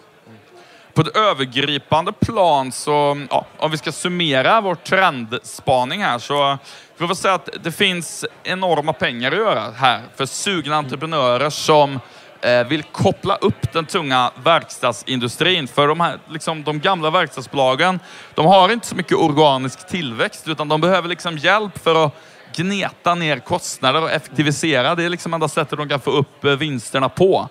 På 0.93 1.01
ett 1.01 1.17
övergripande 1.17 2.13
plan 2.13 2.71
så, 2.71 3.25
ja, 3.29 3.45
om 3.57 3.71
vi 3.71 3.77
ska 3.77 3.91
summera 3.91 4.61
vår 4.61 4.75
trendspaning 4.75 6.03
här 6.03 6.19
så 6.19 6.57
får 6.97 7.07
vi 7.07 7.15
säga 7.15 7.33
att 7.33 7.49
det 7.63 7.71
finns 7.71 8.25
enorma 8.43 8.93
pengar 8.93 9.31
att 9.31 9.37
göra 9.37 9.71
här 9.71 10.01
för 10.15 10.25
sugna 10.25 10.75
entreprenörer 10.75 11.49
som 11.49 11.99
Eh, 12.43 12.67
vill 12.67 12.83
koppla 12.83 13.35
upp 13.35 13.73
den 13.73 13.85
tunga 13.85 14.31
verkstadsindustrin. 14.43 15.67
För 15.67 15.87
de, 15.87 15.99
här, 15.99 16.19
liksom, 16.29 16.63
de 16.63 16.79
gamla 16.79 17.09
verkstadsbolagen, 17.09 17.99
de 18.35 18.45
har 18.45 18.71
inte 18.71 18.87
så 18.87 18.95
mycket 18.95 19.17
organisk 19.17 19.87
tillväxt 19.87 20.47
utan 20.47 20.67
de 20.69 20.81
behöver 20.81 21.09
liksom 21.09 21.37
hjälp 21.37 21.83
för 21.83 22.05
att 22.05 22.13
gneta 22.55 23.15
ner 23.15 23.39
kostnader 23.39 24.01
och 24.01 24.11
effektivisera. 24.11 24.95
Det 24.95 25.03
är 25.03 25.09
liksom 25.09 25.33
enda 25.33 25.47
sättet 25.47 25.77
de 25.79 25.89
kan 25.89 25.99
få 25.99 26.11
upp 26.11 26.45
eh, 26.45 26.51
vinsterna 26.51 27.09
på. 27.09 27.49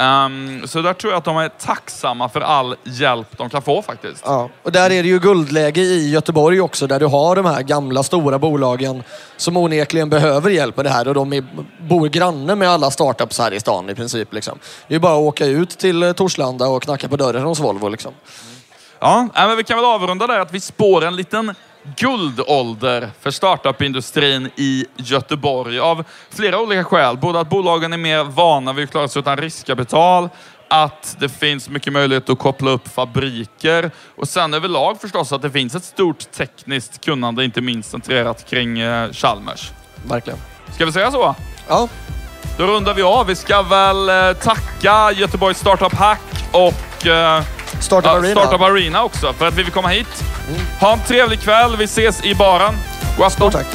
Ehm, 0.00 0.66
så 0.66 0.82
där 0.82 0.92
tror 0.92 1.12
jag 1.12 1.18
att 1.18 1.24
de 1.24 1.36
är 1.36 1.48
tacksamma 1.48 2.28
för 2.28 2.40
all 2.40 2.76
hjälp 2.84 3.38
de 3.38 3.50
kan 3.50 3.62
få 3.62 3.82
faktiskt. 3.82 4.22
Ja. 4.26 4.48
Och 4.62 4.72
där 4.72 4.90
är 4.90 5.02
det 5.02 5.08
ju 5.08 5.18
guldläge 5.18 5.80
i 5.80 6.10
Göteborg 6.10 6.60
också 6.60 6.86
där 6.86 7.00
du 7.00 7.06
har 7.06 7.36
de 7.36 7.44
här 7.44 7.62
gamla 7.62 8.02
stora 8.02 8.38
bolagen 8.38 9.02
som 9.36 9.56
onekligen 9.56 10.10
behöver 10.10 10.50
hjälp 10.50 10.76
med 10.76 10.86
det 10.86 10.90
här 10.90 11.08
och 11.08 11.14
de 11.14 11.32
är, 11.32 11.44
bor 11.80 12.08
granne 12.08 12.54
med 12.54 12.68
alla 12.70 12.90
startups 12.90 13.38
här 13.38 13.52
i 13.52 13.60
stan 13.60 13.90
i 13.90 13.94
princip. 13.94 14.32
Liksom. 14.32 14.58
Det 14.88 14.94
är 14.94 14.98
bara 14.98 15.14
att 15.14 15.20
åka 15.20 15.46
ut 15.46 15.70
till 15.70 16.02
eh, 16.02 16.12
Torslanda 16.12 16.66
och 16.66 16.82
knacka 16.82 17.08
på 17.08 17.16
dörren 17.16 17.42
hos 17.42 17.60
Volvo. 17.60 17.88
Liksom. 17.88 18.12
Ja, 19.00 19.28
men 19.34 19.56
vi 19.56 19.64
kan 19.64 19.76
väl 19.76 19.84
avrunda 19.84 20.26
där 20.26 20.40
att 20.40 20.54
vi 20.54 20.60
spår 20.60 21.04
en 21.04 21.16
liten 21.16 21.54
guldålder 21.96 23.10
för 23.20 23.30
startupindustrin 23.30 24.50
i 24.56 24.86
Göteborg 24.96 25.80
av 25.80 26.04
flera 26.30 26.60
olika 26.60 26.84
skäl. 26.84 27.16
Både 27.16 27.40
att 27.40 27.50
bolagen 27.50 27.92
är 27.92 27.96
mer 27.96 28.24
vana 28.24 28.72
vid 28.72 28.84
att 28.84 28.90
klara 28.90 29.08
sig 29.08 29.20
utan 29.20 29.36
riskkapital, 29.36 30.28
att 30.68 31.16
det 31.20 31.28
finns 31.28 31.68
mycket 31.68 31.92
möjlighet 31.92 32.30
att 32.30 32.38
koppla 32.38 32.70
upp 32.70 32.88
fabriker 32.88 33.90
och 34.16 34.28
sen 34.28 34.54
överlag 34.54 35.00
förstås 35.00 35.32
att 35.32 35.42
det 35.42 35.50
finns 35.50 35.74
ett 35.74 35.84
stort 35.84 36.30
tekniskt 36.32 37.04
kunnande, 37.04 37.44
inte 37.44 37.60
minst 37.60 37.90
centrerat 37.90 38.50
kring 38.50 38.78
eh, 38.78 39.12
Chalmers. 39.12 39.70
Verkligen. 40.04 40.38
Ska 40.74 40.86
vi 40.86 40.92
säga 40.92 41.10
så? 41.10 41.34
Ja, 41.68 41.88
Då 42.58 42.66
rundar 42.66 42.94
vi 42.94 43.02
av. 43.02 43.26
Vi 43.26 43.36
ska 43.36 43.62
väl 43.62 44.08
eh, 44.08 44.32
tacka 44.32 45.12
Göteborg 45.12 45.54
Startup 45.54 45.94
Hack 45.94 46.20
och 46.52 47.06
eh, 47.06 47.42
Startup 47.80 48.10
ja, 48.12 48.18
Arena. 48.18 48.40
Startup 48.40 48.60
Arena 48.60 49.04
också 49.04 49.32
för 49.32 49.48
att 49.48 49.54
vi 49.54 49.62
vill 49.62 49.72
komma 49.72 49.88
hit. 49.88 50.24
Ha 50.80 50.92
en 50.92 51.00
trevlig 51.00 51.40
kväll. 51.40 51.76
Vi 51.76 51.84
ses 51.84 52.24
i 52.24 52.34
baren. 52.34 52.74
God 53.16 53.26
afton. 53.26 53.50
Tack. 53.50 53.66